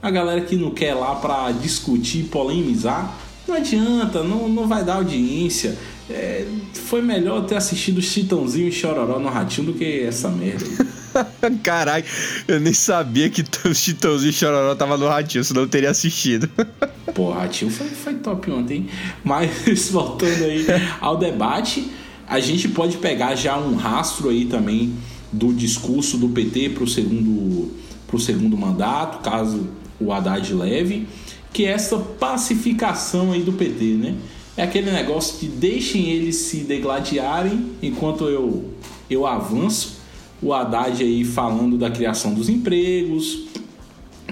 [0.00, 3.12] a galera que não quer lá pra discutir, polemizar,
[3.48, 5.76] não adianta, não, não vai dar audiência.
[6.08, 10.64] É, foi melhor ter assistido Chitãozinho e Chororó no Ratinho do que essa merda.
[11.62, 12.04] Caralho,
[12.46, 16.48] eu nem sabia que o Chitãozinho Chororó tava no Ratinho, senão eu teria assistido.
[17.14, 18.88] Pô, Ratinho foi, foi top ontem.
[19.24, 20.66] Mas voltando aí
[21.00, 21.90] ao debate,
[22.26, 24.94] a gente pode pegar já um rastro aí também
[25.32, 27.72] do discurso do PT para o segundo,
[28.06, 29.68] pro segundo mandato, caso
[30.00, 31.06] o Haddad leve,
[31.52, 34.14] que é essa pacificação aí do PT, né?
[34.56, 38.74] É aquele negócio de deixem eles se degladiarem enquanto eu,
[39.08, 39.97] eu avanço.
[40.40, 43.44] O Haddad aí falando da criação dos empregos,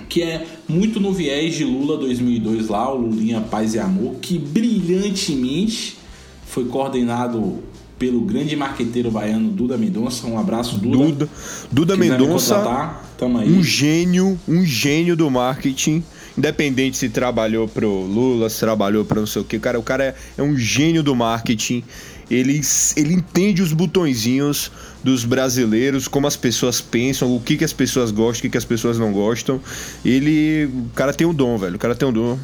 [0.09, 4.38] que é muito no viés de Lula 2002 lá, o Lulinha Paz e Amor, que
[4.38, 5.98] brilhantemente
[6.46, 7.59] foi coordenado
[7.98, 10.26] pelo grande marqueteiro baiano Duda Mendonça.
[10.26, 10.96] Um abraço, Duda.
[10.96, 11.28] Duda,
[11.72, 13.00] Duda Mendonça,
[13.46, 16.04] um gênio, um gênio do marketing
[16.36, 20.04] Independente se trabalhou pro Lula, se trabalhou para não sei o que, cara, o cara
[20.04, 21.82] é, é um gênio do marketing.
[22.31, 22.61] Ele,
[22.97, 24.70] ele entende os botõezinhos
[25.03, 28.59] dos brasileiros, como as pessoas pensam, o que, que as pessoas gostam, o que, que
[28.59, 29.61] as pessoas não gostam.
[30.05, 30.64] Ele.
[30.64, 31.77] O cara tem um dom, velho.
[31.77, 32.39] O cara tem um dom.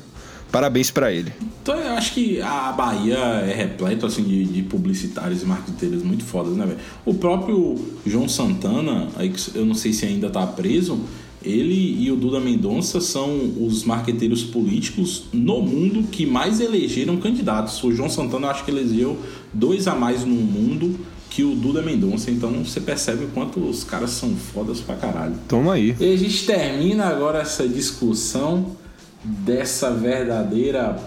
[0.53, 1.33] Parabéns para ele.
[1.63, 6.25] Então eu acho que a Bahia é repleto assim, de, de publicitários e marqueteiros muito
[6.25, 6.79] fodas, né, velho?
[7.07, 11.01] O próprio João Santana, aí eu não sei se ainda tá preso,
[11.45, 17.83] ele e o Duda Mendonça são os marqueteiros políticos no mundo que mais elegeram candidatos.
[17.83, 19.19] O João Santana acho que elegeu
[19.53, 20.99] dois a mais no mundo
[21.31, 22.31] que o Duda Mendonça.
[22.31, 25.35] Então você percebe o quanto os caras são fodas pra caralho.
[25.49, 25.97] Toma aí.
[25.99, 28.77] E a gente termina agora essa discussão
[29.25, 30.99] dessa verdadeira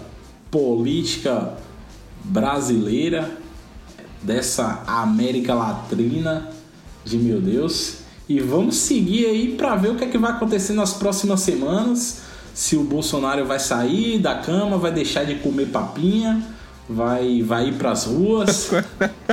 [0.50, 1.54] política
[2.24, 3.38] brasileira,
[4.22, 6.48] dessa América Latina
[7.04, 10.72] de meu Deus E vamos seguir aí para ver o que é que vai acontecer
[10.72, 12.22] nas próximas semanas.
[12.52, 16.42] Se o Bolsonaro vai sair da cama, vai deixar de comer papinha,
[16.88, 18.70] vai, vai ir pras ruas.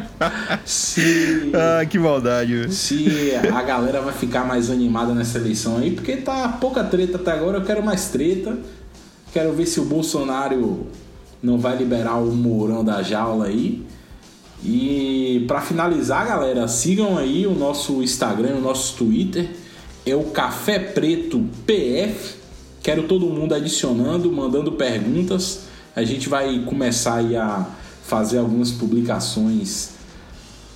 [0.63, 2.71] se, ah, que maldade.
[2.71, 7.31] Se a galera vai ficar mais animada nessa eleição aí, porque tá pouca treta até
[7.31, 8.57] agora, eu quero mais treta.
[9.31, 10.85] Quero ver se o Bolsonaro
[11.41, 13.83] não vai liberar o Mourão da jaula aí.
[14.65, 19.49] E para finalizar, galera, sigam aí o nosso Instagram, o nosso Twitter,
[20.05, 22.35] é o Café Preto PF.
[22.81, 25.61] Quero todo mundo adicionando, mandando perguntas.
[25.95, 27.67] A gente vai começar aí a
[28.05, 29.91] fazer algumas publicações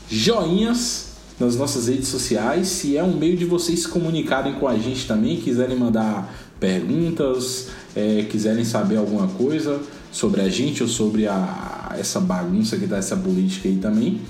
[0.09, 1.07] joinhas
[1.39, 2.67] nas nossas redes sociais.
[2.67, 7.67] Se é um meio de vocês se comunicarem com a gente também, quiserem mandar perguntas,
[7.95, 9.81] é, quiserem saber alguma coisa
[10.11, 14.21] sobre a gente ou sobre a, essa bagunça que tá essa política aí também.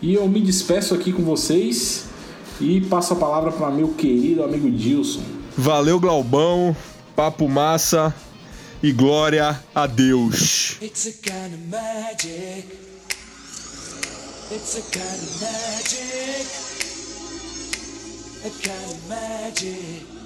[0.00, 2.06] E eu me despeço aqui com vocês
[2.60, 5.22] e passo a palavra para meu querido amigo Dilson.
[5.56, 6.76] Valeu, Glaubão.
[7.14, 8.14] Papo massa
[8.82, 10.76] e glória a Deus.
[10.82, 12.66] It's a kind of magic.
[14.52, 16.46] It's a kind of magic.
[18.44, 20.16] A kind of magic.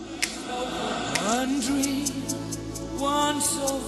[1.22, 2.06] One dream,
[2.98, 3.80] one soul,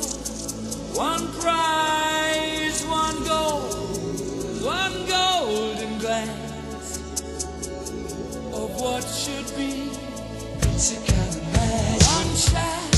[0.94, 6.98] One prize, one gold, one golden glance
[8.52, 9.90] of what should be.
[10.74, 12.08] It's a kind of magic.
[12.08, 12.91] one shot.